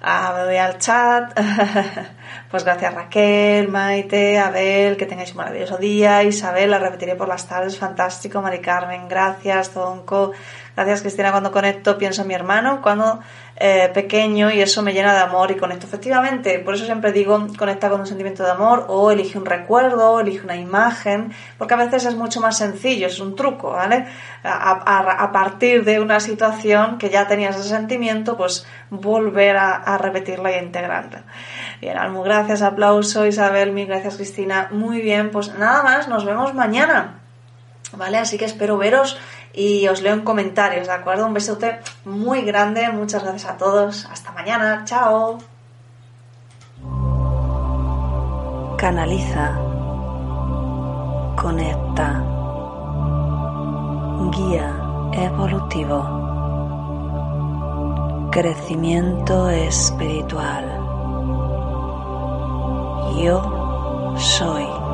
Al 0.00 0.78
chat. 0.78 1.38
pues 2.50 2.64
gracias 2.64 2.94
Raquel, 2.94 3.68
Maite, 3.68 4.38
Abel, 4.38 4.96
que 4.96 5.06
tengáis 5.06 5.32
un 5.32 5.38
maravilloso 5.38 5.78
día. 5.78 6.22
Isabel, 6.22 6.70
la 6.70 6.78
repetiré 6.78 7.14
por 7.14 7.28
las 7.28 7.48
tardes, 7.48 7.78
fantástico. 7.78 8.42
Mari 8.42 8.60
Carmen, 8.60 9.08
gracias. 9.08 9.70
Zonco, 9.70 10.32
gracias 10.74 11.00
Cristina. 11.02 11.30
Cuando 11.30 11.50
conecto 11.50 11.98
pienso 11.98 12.22
en 12.22 12.28
mi 12.28 12.34
hermano. 12.34 12.80
Cuando 12.82 13.20
eh, 13.58 13.90
pequeño 13.94 14.50
y 14.50 14.60
eso 14.60 14.82
me 14.82 14.92
llena 14.92 15.14
de 15.14 15.20
amor 15.20 15.50
y 15.50 15.56
conecto. 15.56 15.86
Efectivamente, 15.86 16.58
por 16.58 16.74
eso 16.74 16.84
siempre 16.84 17.10
digo 17.10 17.46
conecta 17.56 17.88
con 17.88 18.00
un 18.00 18.06
sentimiento 18.06 18.42
de 18.42 18.50
amor 18.50 18.84
o 18.88 19.10
elige 19.10 19.38
un 19.38 19.46
recuerdo, 19.46 20.20
elige 20.20 20.44
una 20.44 20.56
imagen, 20.56 21.32
porque 21.56 21.72
a 21.72 21.78
veces 21.78 22.04
es 22.04 22.16
mucho 22.16 22.42
más 22.42 22.58
sencillo, 22.58 23.06
es 23.06 23.18
un 23.18 23.34
truco, 23.34 23.70
¿vale? 23.70 24.04
A, 24.44 25.30
partir 25.32 25.84
de 25.84 26.00
una 26.00 26.20
situación 26.20 26.98
que 26.98 27.08
ya 27.08 27.26
tenías 27.26 27.56
ese 27.56 27.70
sentimiento, 27.70 28.36
pues 28.36 28.66
volver 28.90 29.56
a, 29.56 29.82
repetirla 29.98 30.52
y 30.52 30.64
integrarla. 30.64 31.22
Bien, 31.80 31.96
Almu, 31.96 32.22
gracias, 32.22 32.62
aplauso, 32.62 33.26
Isabel, 33.26 33.72
mil 33.72 33.86
gracias, 33.86 34.16
Cristina. 34.16 34.68
Muy 34.70 35.00
bien, 35.00 35.30
pues 35.30 35.56
nada 35.56 35.82
más, 35.82 36.08
nos 36.08 36.24
vemos 36.24 36.54
mañana. 36.54 37.20
¿Vale? 37.96 38.18
Así 38.18 38.36
que 38.36 38.44
espero 38.44 38.78
veros 38.78 39.16
y 39.52 39.86
os 39.88 40.02
leo 40.02 40.12
en 40.12 40.22
comentarios, 40.22 40.86
¿de 40.86 40.92
acuerdo? 40.92 41.26
Un 41.26 41.34
besote 41.34 41.78
muy 42.04 42.42
grande, 42.42 42.88
muchas 42.90 43.22
gracias 43.22 43.50
a 43.50 43.56
todos, 43.56 44.06
hasta 44.06 44.32
mañana, 44.32 44.82
chao. 44.84 45.38
Canaliza, 48.76 49.54
conecta, 51.36 52.22
guía 54.30 54.76
evolutivo, 55.12 56.25
crecimiento 58.36 59.48
espiritual. 59.48 60.62
Yo 63.18 64.14
soy. 64.18 64.85